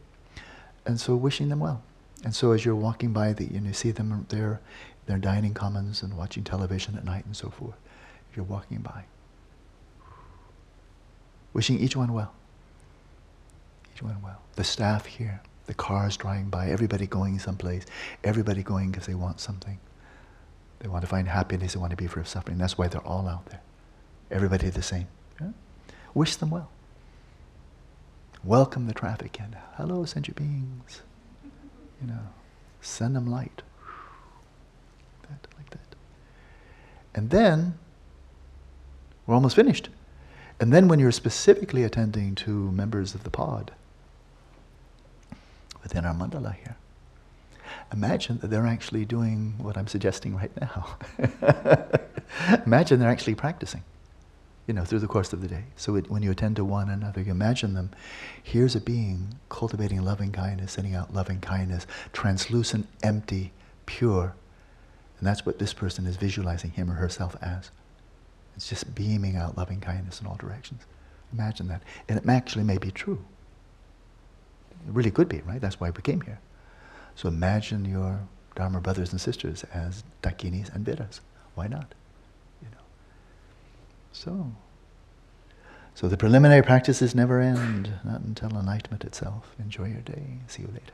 And 0.85 0.99
so 0.99 1.15
wishing 1.15 1.49
them 1.49 1.59
well. 1.59 1.83
And 2.23 2.33
so 2.33 2.51
as 2.51 2.63
you're 2.63 2.75
walking 2.75 3.11
by, 3.11 3.33
the, 3.33 3.45
and 3.47 3.65
you 3.65 3.73
see 3.73 3.91
them 3.91 4.25
there, 4.29 4.61
they're 5.05 5.17
dining 5.17 5.53
commons 5.53 6.01
and 6.01 6.15
watching 6.15 6.43
television 6.43 6.95
at 6.95 7.03
night 7.03 7.25
and 7.25 7.35
so 7.35 7.49
forth. 7.49 7.75
You're 8.35 8.45
walking 8.45 8.79
by. 8.79 9.03
Wishing 11.51 11.79
each 11.79 11.95
one 11.95 12.13
well. 12.13 12.33
Doing 13.99 14.21
well. 14.23 14.41
The 14.55 14.63
staff 14.63 15.05
here, 15.05 15.41
the 15.65 15.73
cars 15.73 16.17
driving 16.17 16.49
by, 16.49 16.69
everybody 16.69 17.07
going 17.07 17.39
someplace, 17.39 17.85
everybody 18.23 18.63
going 18.63 18.91
because 18.91 19.05
they 19.07 19.13
want 19.13 19.39
something. 19.39 19.79
They 20.79 20.87
want 20.87 21.03
to 21.03 21.07
find 21.07 21.27
happiness, 21.27 21.73
they 21.73 21.79
want 21.79 21.91
to 21.91 21.97
be 21.97 22.07
free 22.07 22.21
of 22.21 22.27
suffering. 22.27 22.57
That's 22.57 22.77
why 22.77 22.87
they're 22.87 23.05
all 23.05 23.27
out 23.27 23.45
there. 23.47 23.61
Everybody 24.31 24.69
the 24.69 24.81
same. 24.81 25.07
Yeah? 25.39 25.51
Wish 26.13 26.35
them 26.35 26.49
well. 26.49 26.69
Welcome 28.43 28.87
the 28.87 28.93
traffic 28.93 29.37
in. 29.39 29.55
Hello, 29.77 30.03
sentient 30.03 30.35
beings. 30.35 31.01
You 32.01 32.07
know, 32.07 32.19
send 32.81 33.15
them 33.15 33.27
light. 33.27 33.61
That, 35.21 35.47
like 35.57 35.69
that. 35.69 35.95
And 37.15 37.29
then, 37.29 37.77
we're 39.25 39.35
almost 39.35 39.55
finished. 39.55 39.87
And 40.59 40.73
then 40.73 40.87
when 40.87 40.99
you're 40.99 41.11
specifically 41.11 41.83
attending 41.83 42.35
to 42.35 42.71
members 42.71 43.15
of 43.15 43.23
the 43.23 43.29
pod, 43.29 43.71
within 45.83 46.05
our 46.05 46.13
mandala 46.13 46.55
here. 46.55 46.75
imagine 47.91 48.39
that 48.39 48.47
they're 48.47 48.65
actually 48.65 49.05
doing 49.05 49.55
what 49.57 49.77
I'm 49.77 49.87
suggesting 49.87 50.35
right 50.35 50.51
now. 50.59 50.97
imagine 52.65 52.99
they're 52.99 53.09
actually 53.09 53.35
practicing, 53.35 53.83
you 54.67 54.73
know, 54.73 54.85
through 54.85 54.99
the 54.99 55.07
course 55.07 55.33
of 55.33 55.41
the 55.41 55.47
day. 55.47 55.65
So 55.75 55.95
it, 55.95 56.09
when 56.09 56.23
you 56.23 56.31
attend 56.31 56.55
to 56.55 56.65
one 56.65 56.89
another, 56.89 57.21
you 57.21 57.31
imagine 57.31 57.73
them. 57.73 57.91
Here's 58.41 58.75
a 58.75 58.81
being 58.81 59.35
cultivating 59.49 60.03
loving 60.03 60.31
kindness, 60.31 60.73
sending 60.73 60.95
out 60.95 61.13
loving 61.13 61.39
kindness, 61.39 61.85
translucent, 62.13 62.87
empty, 63.03 63.51
pure. 63.85 64.35
And 65.19 65.27
that's 65.27 65.45
what 65.45 65.59
this 65.59 65.73
person 65.73 66.05
is 66.05 66.15
visualizing 66.15 66.71
him 66.71 66.89
or 66.89 66.95
herself 66.95 67.35
as. 67.41 67.69
It's 68.55 68.69
just 68.69 68.93
beaming 68.93 69.35
out 69.35 69.57
loving 69.57 69.79
kindness 69.79 70.21
in 70.21 70.27
all 70.27 70.35
directions. 70.35 70.83
Imagine 71.31 71.67
that. 71.69 71.81
And 72.07 72.19
it 72.19 72.29
actually 72.29 72.63
may 72.63 72.77
be 72.77 72.91
true. 72.91 73.23
It 74.87 74.93
really 74.93 75.11
could 75.11 75.29
be, 75.29 75.41
right? 75.41 75.61
That's 75.61 75.79
why 75.79 75.89
we 75.89 76.01
came 76.01 76.21
here. 76.21 76.39
So 77.15 77.27
imagine 77.27 77.85
your 77.85 78.21
Dharma 78.55 78.81
brothers 78.81 79.11
and 79.11 79.19
sisters 79.19 79.63
as 79.73 80.03
Dakinis 80.21 80.73
and 80.73 80.85
Viras. 80.85 81.21
Why 81.55 81.67
not? 81.67 81.93
You 82.61 82.69
know. 82.71 82.83
So, 84.11 84.51
so 85.95 86.07
the 86.07 86.17
preliminary 86.17 86.61
practices 86.61 87.15
never 87.15 87.39
end, 87.39 87.93
not 88.03 88.21
until 88.21 88.49
enlightenment 88.49 89.03
itself. 89.03 89.55
Enjoy 89.59 89.85
your 89.85 90.01
day. 90.01 90.39
See 90.47 90.61
you 90.63 90.67
later. 90.67 90.93